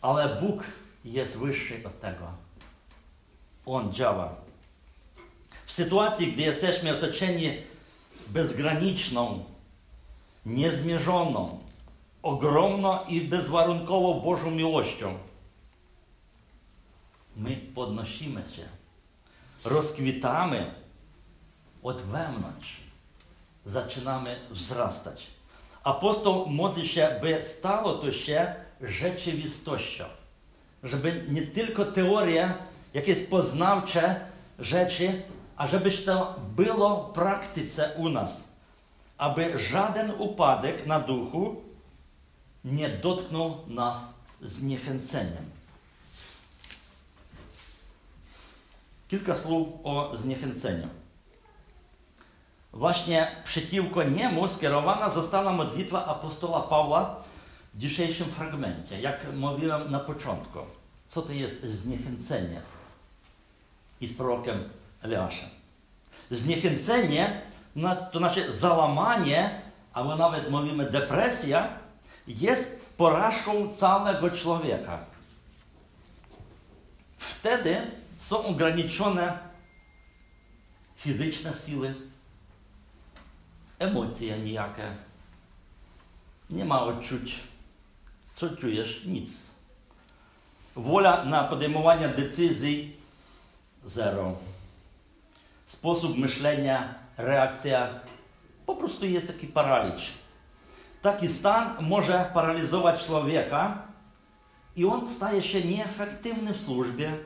Ale 0.00 0.40
Bóg 0.40 0.64
jest 1.04 1.38
wyższy 1.38 1.86
od 1.86 2.00
tego. 2.00 2.26
On 3.66 3.92
działa. 3.92 4.36
W 5.66 5.72
sytuacji, 5.72 6.32
gdy 6.32 6.42
jesteśmy 6.42 6.96
otoczeni 6.96 7.62
bezgraniczną, 8.26 9.44
niezmierzoną, 10.46 11.58
ogromną 12.22 13.04
i 13.04 13.20
bezwarunkową 13.20 14.20
Bożą 14.20 14.50
miłością, 14.50 15.18
my 17.36 17.56
podnosimy 17.74 18.42
się, 18.56 18.68
rozkwitamy 19.64 20.74
od 21.82 22.02
wewnątrz, 22.02 22.76
zaczynamy 23.64 24.40
wzrastać. 24.50 25.33
By 27.22 27.42
stało 27.42 27.94
to 27.94 28.12
się 28.12 28.54
rzeczywistością. 28.80 30.04
Żeby 30.82 31.24
nie 31.28 31.42
tylko 31.42 31.84
teoria, 31.84 32.54
jakieś 32.94 33.18
poznawcze 33.18 34.20
rzeczy, 34.58 35.22
a 35.56 35.66
żeby 35.66 35.90
to 35.90 36.40
było 36.56 37.02
w 37.02 37.12
praktyce 37.12 37.90
u 37.96 38.08
nas. 38.08 38.48
Aby 39.18 39.58
żaden 39.58 40.12
upadek 40.18 40.86
na 40.86 41.00
duchu 41.00 41.62
nie 42.64 42.88
dotknął 42.88 43.58
nas 43.66 44.14
zniechęceniem. 44.42 45.50
Kilka 49.08 49.34
słów 49.34 49.68
o 49.84 50.16
zniechęceniu. 50.16 50.88
Właśnie 52.74 53.36
przeciwko 53.44 54.02
niemu 54.02 54.48
skierowana 54.48 55.10
została 55.10 55.52
modlitwa 55.52 56.06
apostoła 56.06 56.60
Pawła 56.60 57.16
w 57.74 57.78
dzisiejszym 57.78 58.26
fragmencie. 58.26 59.00
Jak 59.00 59.34
mówiłem 59.34 59.90
na 59.90 60.00
początku, 60.00 60.58
co 61.06 61.22
to 61.22 61.32
jest 61.32 61.64
zniechęcenie? 61.64 62.60
I 64.00 64.06
z 64.06 64.16
prorokiem 64.16 64.68
Eliaszem. 65.02 65.48
Zniechęcenie 66.30 67.40
to 68.12 68.18
znaczy 68.18 68.52
załamanie, 68.52 69.60
albo 69.92 70.16
nawet 70.16 70.50
mówimy 70.50 70.90
depresja, 70.90 71.68
jest 72.26 72.84
porażką 72.96 73.68
całego 73.72 74.30
człowieka. 74.30 74.98
Wtedy 77.18 77.82
są 78.18 78.46
ograniczone 78.46 79.38
fizyczne 80.96 81.52
siły, 81.66 81.94
emocje 83.78 84.38
nijakie. 84.38 84.94
Nie 86.50 86.64
ma 86.64 86.82
odczuć. 86.82 87.40
Co 88.34 88.56
czujesz? 88.56 89.04
Nic. 89.04 89.46
Wola 90.76 91.24
na 91.24 91.44
podejmowanie 91.44 92.08
decyzji 92.08 92.96
zero. 93.84 94.36
Sposób 95.66 96.18
myślenia, 96.18 96.94
reakcja 97.16 97.88
po 98.66 98.76
prostu 98.76 99.06
jest 99.06 99.26
taki 99.26 99.46
paraliż. 99.46 100.12
Taki 101.02 101.28
stan 101.28 101.76
może 101.80 102.30
paralizować 102.34 103.04
człowieka 103.04 103.82
i 104.76 104.84
on 104.84 105.08
staje 105.08 105.42
się 105.42 105.60
nieefektywny 105.60 106.52
w 106.52 106.64
służbie, 106.64 107.18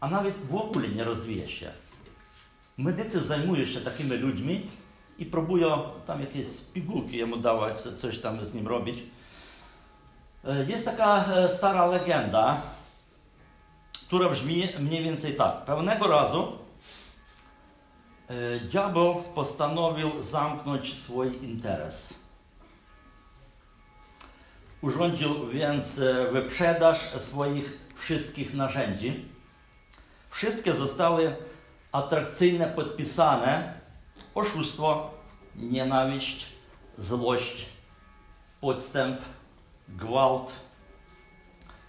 a 0.00 0.08
nawet 0.08 0.34
w 0.46 0.54
ogóle 0.54 0.88
nie 0.88 1.04
rozwija 1.04 1.48
się. 1.48 1.72
Medycy 2.80 3.20
zajmują 3.20 3.66
się 3.66 3.80
takimi 3.80 4.16
ludźmi 4.16 4.70
i 5.18 5.26
próbują 5.26 5.82
tam 6.06 6.20
jakieś 6.20 6.46
pigułki 6.74 7.16
jemu 7.16 7.36
dawać, 7.36 7.76
coś 7.80 8.18
tam 8.18 8.44
z 8.46 8.54
nim 8.54 8.68
robić. 8.68 9.02
Jest 10.68 10.84
taka 10.84 11.24
stara 11.48 11.86
legenda, 11.86 12.62
która 14.06 14.28
brzmi 14.28 14.68
mniej 14.78 15.04
więcej 15.04 15.34
tak. 15.34 15.64
Pewnego 15.64 16.08
razu 16.08 16.52
diabeł 18.70 19.14
postanowił 19.34 20.22
zamknąć 20.22 20.98
swój 20.98 21.44
interes. 21.44 22.14
Urządził 24.80 25.48
więc 25.48 26.00
wyprzedaż 26.32 26.98
swoich 27.18 27.78
wszystkich 27.94 28.54
narzędzi. 28.54 29.24
Wszystkie 30.30 30.72
zostały 30.72 31.36
atrakcyjnie 31.92 32.66
podpisane 32.66 33.80
oszustwo, 34.34 35.10
nienawiść, 35.56 36.46
złość, 36.98 37.66
podstęp, 38.60 39.20
gwałt, 39.88 40.52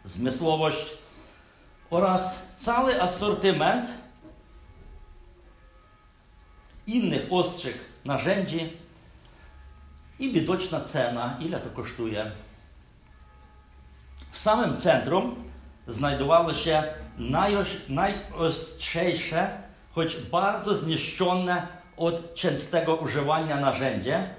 zmysłowość 0.04 0.86
oraz 1.90 2.48
cały 2.56 3.02
asortyment 3.02 3.90
innych 6.88 7.28
ostrych 7.32 8.00
narzędzi 8.06 8.78
i 10.20 10.32
widoczna 10.32 10.82
cena, 10.82 11.38
ile 11.40 11.60
to 11.60 11.70
kosztuje. 11.70 12.32
W 14.32 14.40
samym 14.40 14.78
centrum 14.78 15.44
znajdowało 15.88 16.54
się 16.54 16.84
najostrzejsze, 17.90 19.61
choć 19.96 20.16
bardzo 20.16 20.76
zniszczone 20.76 21.68
od 21.98 22.36
częstego 22.36 22.96
używania 22.96 23.58
narzędzie, 23.58 24.30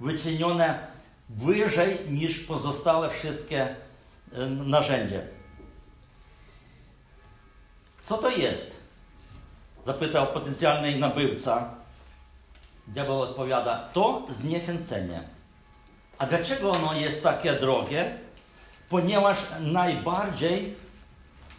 wycenione 0.00 0.86
wyżej 1.28 1.98
niż 2.10 2.38
pozostałe 2.38 3.10
wszystkie 3.10 3.76
narzędzia. 4.48 5.20
Co 8.00 8.18
to 8.18 8.30
jest? 8.30 8.80
Zapytał 9.84 10.26
potencjalny 10.26 10.98
nabywca. 10.98 11.74
Diabeł 12.86 13.20
odpowiada, 13.20 13.88
to 13.92 14.26
zniechęcenie. 14.30 15.22
A 16.18 16.26
dlaczego 16.26 16.70
ono 16.70 16.94
jest 16.94 17.22
takie 17.22 17.52
drogie? 17.52 18.18
Ponieważ 18.88 19.38
najbardziej 19.60 20.76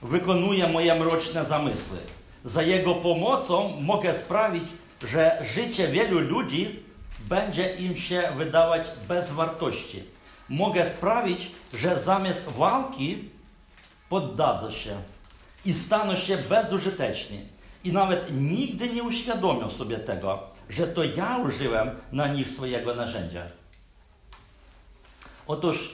wykonuje 0.02 0.68
moje 0.68 0.96
mroczne 0.96 1.46
zamysły. 1.46 1.98
Za 2.46 2.62
jego 2.62 2.96
pomocą 2.96 3.82
mogę 3.82 4.16
sprawić, 4.16 4.64
że 5.08 5.46
życie 5.56 5.88
wielu 5.88 6.20
ludzi 6.20 6.80
będzie 7.20 7.76
im 7.76 7.96
się 7.96 8.32
wydawać 8.38 8.88
bez 9.08 9.32
wartości. 9.32 10.04
Mogę 10.50 10.86
sprawić, 10.86 11.52
że 11.74 12.00
zamiast 12.00 12.44
walki 12.44 13.30
poddadzą 14.10 14.72
się 14.72 15.02
i 15.66 15.74
staną 15.74 16.16
się 16.16 16.38
bezużyteczni. 16.38 17.40
I 17.84 17.92
nawet 17.92 18.26
nigdy 18.32 18.90
nie 18.90 19.04
uświadomią 19.04 19.70
sobie 19.70 20.00
tego, 20.00 20.40
że 20.70 20.88
to 20.88 21.04
ja 21.04 21.38
użyłem 21.38 21.90
na 22.12 22.28
nich 22.28 22.50
swojego 22.50 22.96
narzędzia. 22.96 23.46
Otóż, 25.48 25.94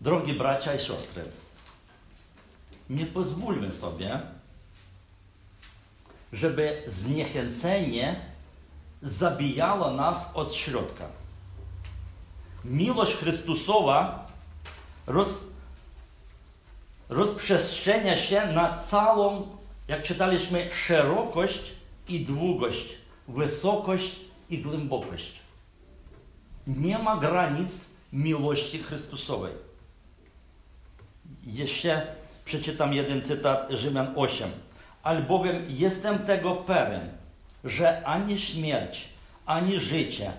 drogi 0.00 0.32
bracia 0.32 0.74
i 0.74 0.78
siostry, 0.78 1.24
nie 2.90 3.06
pozwólmy 3.06 3.72
sobie, 3.72 4.20
żeby 6.32 6.82
zniechęcenie 6.86 8.20
zabijało 9.02 9.90
nas 9.90 10.30
od 10.34 10.54
środka. 10.54 11.04
Miłość 12.64 13.16
Chrystusowa 13.16 14.26
roz, 15.06 15.38
rozprzestrzenia 17.08 18.16
się 18.16 18.46
na 18.46 18.78
całą, 18.78 19.48
jak 19.88 20.02
czytaliśmy, 20.02 20.70
szerokość 20.72 21.60
i 22.08 22.20
długość, 22.20 22.84
wysokość 23.28 24.16
i 24.50 24.58
głębokość. 24.58 25.32
Nie 26.66 26.98
ma 26.98 27.16
granic 27.16 27.90
miłości 28.12 28.78
Chrystusowej. 28.78 29.52
Jeszcze 31.44 32.06
przeczytam 32.44 32.92
jeden 32.92 33.22
cytat 33.22 33.70
Rzymian 33.70 34.12
8. 34.16 34.50
Albowiem 35.02 35.64
jestem 35.68 36.18
tego 36.18 36.54
pewien, 36.54 37.08
że 37.64 38.06
ani 38.06 38.38
śmierć, 38.38 39.08
ani 39.46 39.80
życie, 39.80 40.32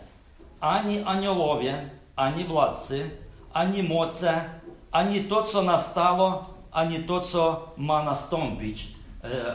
ani 0.62 1.04
aniołowie, 1.04 1.90
ani 2.16 2.46
władcy, 2.46 3.10
ani 3.54 3.84
moce, 3.84 4.46
ani 4.92 5.24
to, 5.24 5.44
co 5.44 5.62
nastało, 5.62 6.54
ani 6.72 7.00
to, 7.00 7.22
co 7.22 7.70
ma 7.78 8.04
nastąpić. 8.04 8.88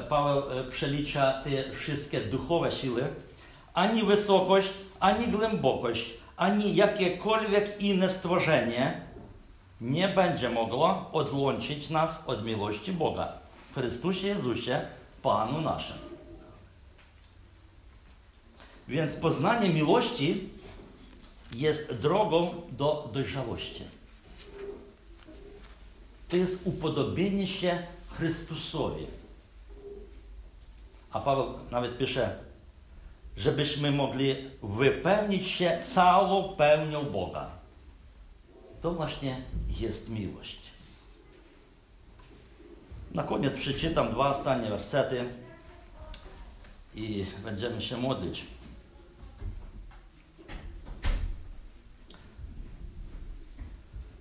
Paweł 0.09 0.43
przelicza 0.71 1.33
te 1.45 1.73
wszystkie 1.73 2.21
duchowe 2.21 2.73
siły. 2.73 3.03
Ani 3.75 4.03
wysokość, 4.03 4.69
ani 5.01 5.27
głębokość, 5.27 6.11
ani 6.37 6.75
jakiekolwiek 6.77 7.81
inne 7.81 8.09
stworzenie 8.09 9.01
nie 9.81 10.09
będzie 10.09 10.51
mogło 10.51 11.11
odłączyć 11.13 11.91
nas 11.91 12.29
od 12.29 12.45
miłości 12.45 12.93
Boga 12.93 13.33
w 13.71 13.75
Chrystusie 13.75 14.27
Jezusie, 14.27 14.81
Panu 15.23 15.61
naszym. 15.61 15.97
Więc 18.89 19.17
poznanie 19.17 19.69
miłości 19.69 20.49
jest 21.55 22.01
drogą 22.01 22.63
do 22.71 23.11
dojrzałości. 23.13 23.85
To 26.29 26.37
jest 26.37 26.67
upodobienie 26.67 27.47
się 27.47 27.83
Chrystusowi. 28.09 29.07
A 31.11 31.21
Paweł 31.21 31.55
nawet 31.71 31.99
pisze, 31.99 32.39
żebyśmy 33.37 33.91
mogli 33.93 34.35
wypełnić 34.63 35.49
się 35.49 35.79
całą 35.85 36.57
pełnią 36.57 37.05
Boga. 37.05 37.51
To 38.83 38.93
właśnie 38.93 39.43
jest 39.81 40.09
miłość. 40.09 40.68
Na 43.15 43.23
koniec 43.23 43.53
przeczytam 43.53 44.13
dwa 44.13 44.29
ostatnie 44.29 44.71
wersety 44.71 45.25
i 46.95 47.27
będziemy 47.45 47.83
się 47.83 47.97
modlić. 47.97 48.45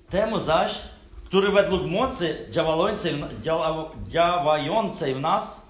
Temu 0.10 0.40
zaś, 0.40 0.80
który 1.26 1.52
według 1.52 1.86
mocy 1.86 2.38
działającej, 4.10 5.16
w 5.16 5.20
nas 5.20 5.68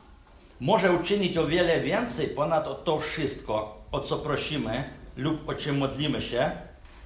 może 0.59 0.93
uczynić 0.93 1.38
o 1.38 1.47
wiele 1.47 1.80
więcej 1.80 2.28
ponad 2.28 2.84
to 2.84 2.99
wszystko, 2.99 3.82
o 3.91 3.99
co 3.99 4.18
prosimy 4.18 4.84
lub 5.18 5.49
o 5.49 5.53
czym 5.53 5.78
modlimy 5.78 6.22
się, 6.22 6.51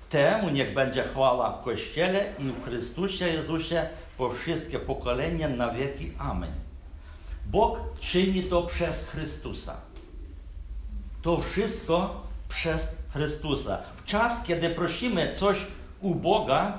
temu 0.09 0.49
niech 0.49 0.73
będzie 0.73 1.03
chwała 1.03 1.51
w 1.51 1.63
Kościele 1.63 2.33
i 2.39 2.43
w 2.43 2.63
Chrystusie 2.63 3.27
Jezusie 3.27 3.89
po 4.21 4.29
wszystkie 4.29 4.79
pokolenia 4.79 5.49
na 5.49 5.71
wieki. 5.71 6.11
Amen. 6.17 6.53
Bóg 7.45 7.77
czyni 7.99 8.43
to 8.43 8.63
przez 8.63 9.07
Chrystusa. 9.07 9.81
To 11.21 11.41
wszystko 11.41 12.23
przez 12.49 12.95
Chrystusa. 13.13 13.77
W 13.95 14.05
czas, 14.05 14.45
kiedy 14.45 14.69
prosimy 14.69 15.35
coś 15.35 15.57
u 16.01 16.15
Boga, 16.15 16.77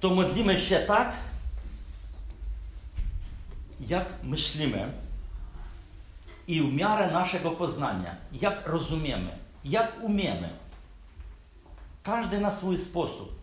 to 0.00 0.10
modlimy 0.10 0.58
się 0.58 0.78
tak, 0.78 1.12
jak 3.80 4.06
myślimy 4.22 4.92
i 6.46 6.62
w 6.62 6.72
miarę 6.72 7.12
naszego 7.12 7.50
poznania, 7.50 8.16
jak 8.32 8.66
rozumiemy, 8.66 9.38
jak 9.64 10.02
umiemy. 10.02 10.48
Każdy 12.02 12.40
na 12.40 12.50
swój 12.50 12.78
sposób. 12.78 13.37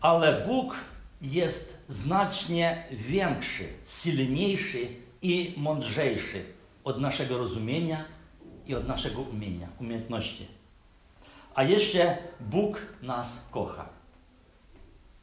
Ale 0.00 0.46
Bóg 0.46 0.76
jest 1.20 1.84
znacznie 1.88 2.84
większy, 2.90 3.68
silniejszy 3.86 4.88
i 5.22 5.54
mądrzejszy 5.56 6.44
od 6.84 7.00
naszego 7.00 7.38
rozumienia 7.38 8.04
i 8.66 8.74
od 8.74 8.88
naszego 8.88 9.20
umienia, 9.20 9.68
umiejętności. 9.80 10.46
a 11.54 11.62
jeszcze 11.62 12.18
Bóg 12.40 12.86
nas 13.02 13.48
kocha. 13.50 13.88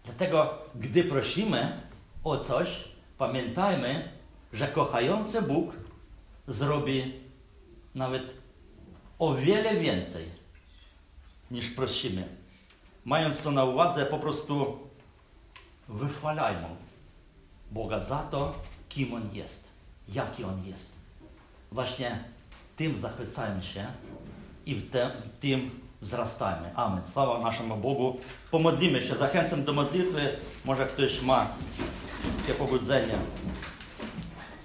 Dlatego, 0.06 0.58
gdy 0.76 1.04
prosimy 1.04 1.82
o 2.24 2.38
coś, 2.38 2.84
pamiętajmy, 3.18 4.10
że 4.54 4.68
kochający 4.68 5.42
Bóg 5.42 5.74
zrobi 6.48 7.14
nawet 7.96 8.34
o 9.20 9.36
wiele 9.36 9.76
więcej 9.76 10.26
niż 11.52 11.70
prosimy. 11.70 12.35
Prostu 14.22 14.80
wychwalajmy 15.90 16.68
Boga 17.72 18.00
za 18.00 18.18
to, 18.18 18.54
kim 18.90 19.14
On 19.14 19.30
jest, 19.34 19.72
jaki 20.10 20.44
On 20.44 20.66
jest. 20.66 20.96
Właśnie 21.72 22.24
tym 22.76 22.98
zachwycajmy 22.98 23.64
się 23.64 23.86
i 24.66 24.82
te, 24.82 25.12
tym 25.40 25.80
wzrastajmy. 26.02 26.76
Amen. 26.76 27.06
Sława 27.06 27.40
naszemu 27.40 27.78
Bogu. 27.78 28.20
Pomodlimy 28.52 29.02
się. 29.02 29.16
Zachęcam 29.16 29.64
do 29.64 29.74
modlitwy. 29.74 30.38
Może 30.66 30.86
ktoś 30.86 31.22
ma 31.22 31.48
takie 32.42 32.54
pobudzenie. 32.54 33.18